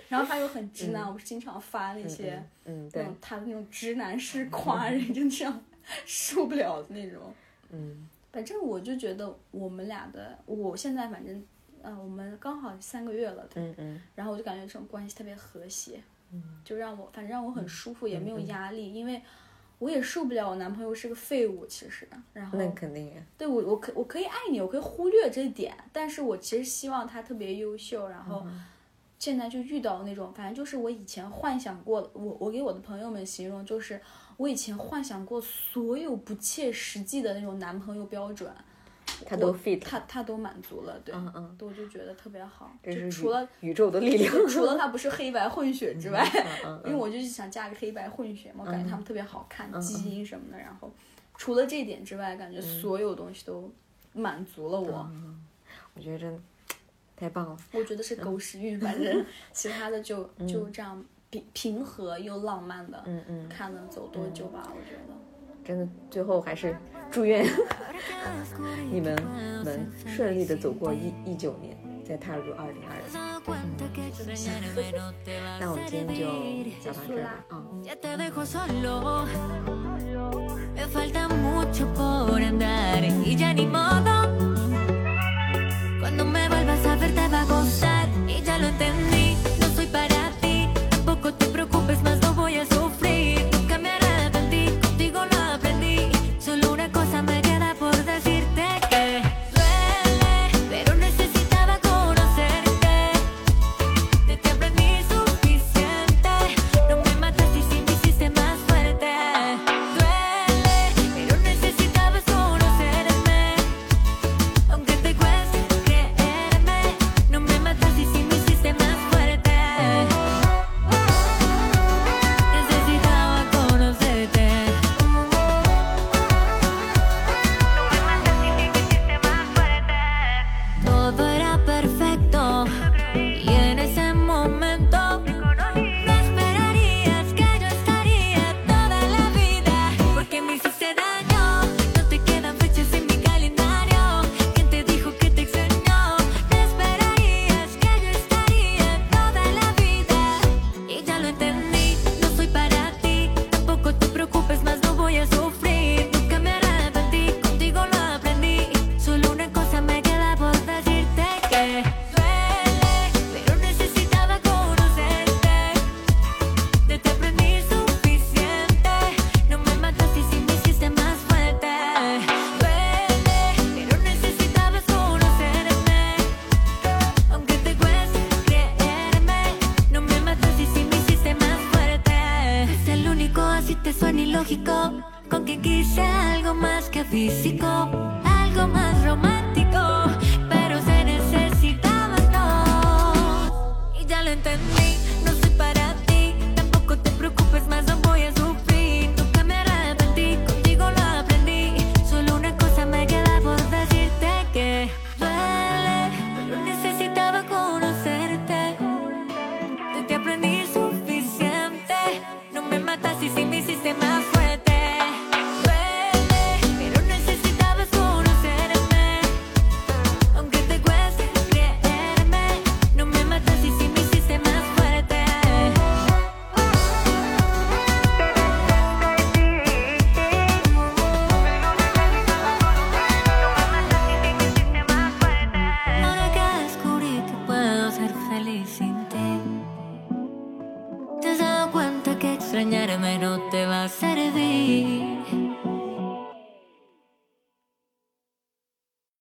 [0.10, 5.62] 然后他又很直男，我不是经常发那些，嗯，对，他的那种直男式夸人，真这样
[6.06, 7.34] 受不了的那种。
[7.72, 8.08] 嗯。
[8.30, 11.44] 反正我就觉得我们俩的，我现在反正，
[11.82, 16.00] 呃，我们刚好三个月了，嗯嗯，然后我就感觉这种关系特别和谐，
[16.32, 19.20] 嗯，就让我反正让我很舒服，也没有压力，因为
[19.80, 28.46] 我也受不了我男朋友是个废物，其实，然后那肯定，对我我可我可以爱你，我可以忽略这一点，但是我其实希望他特别优秀，然后
[29.20, 34.00] 现在就遇到那种，反正就是我以前幻想过，我我给我的朋友们形容就是。
[34.38, 38.48] 我以前幻想过所有不切实际的那种男朋友标准，
[39.26, 42.72] 他都 fit，他他都满足了，对，嗯嗯，我就觉得特别好。
[42.84, 46.24] 就是除了宇宙的力量，除了 他不是黑白混血之外，
[46.64, 50.60] 嗯因为我就是想嫁个黑白混血嘛，我感觉他们特别好看，基因什么的。
[50.60, 50.94] 然后
[51.36, 53.74] 除了这点之外，感觉所有东西都
[54.14, 55.10] 满足了我。
[55.96, 56.40] 我觉得真
[57.18, 57.58] 太棒了。
[57.74, 61.04] 我觉得是狗屎运，反正 其他的就就这样。
[61.30, 65.14] 平平和又浪漫的，嗯嗯，看能走多久吧，我觉得。
[65.66, 66.74] 真的，最后还是
[67.12, 67.46] 祝愿
[68.90, 69.14] 你们
[69.66, 71.76] 能顺利的走过一一九年，
[72.06, 73.04] 再踏入二零二零。
[75.60, 76.24] 那我们今天就
[76.82, 77.62] 讲到这啊。
[86.98, 89.38] verte va a gozar y ya lo entendí.
[89.60, 90.32] No soy para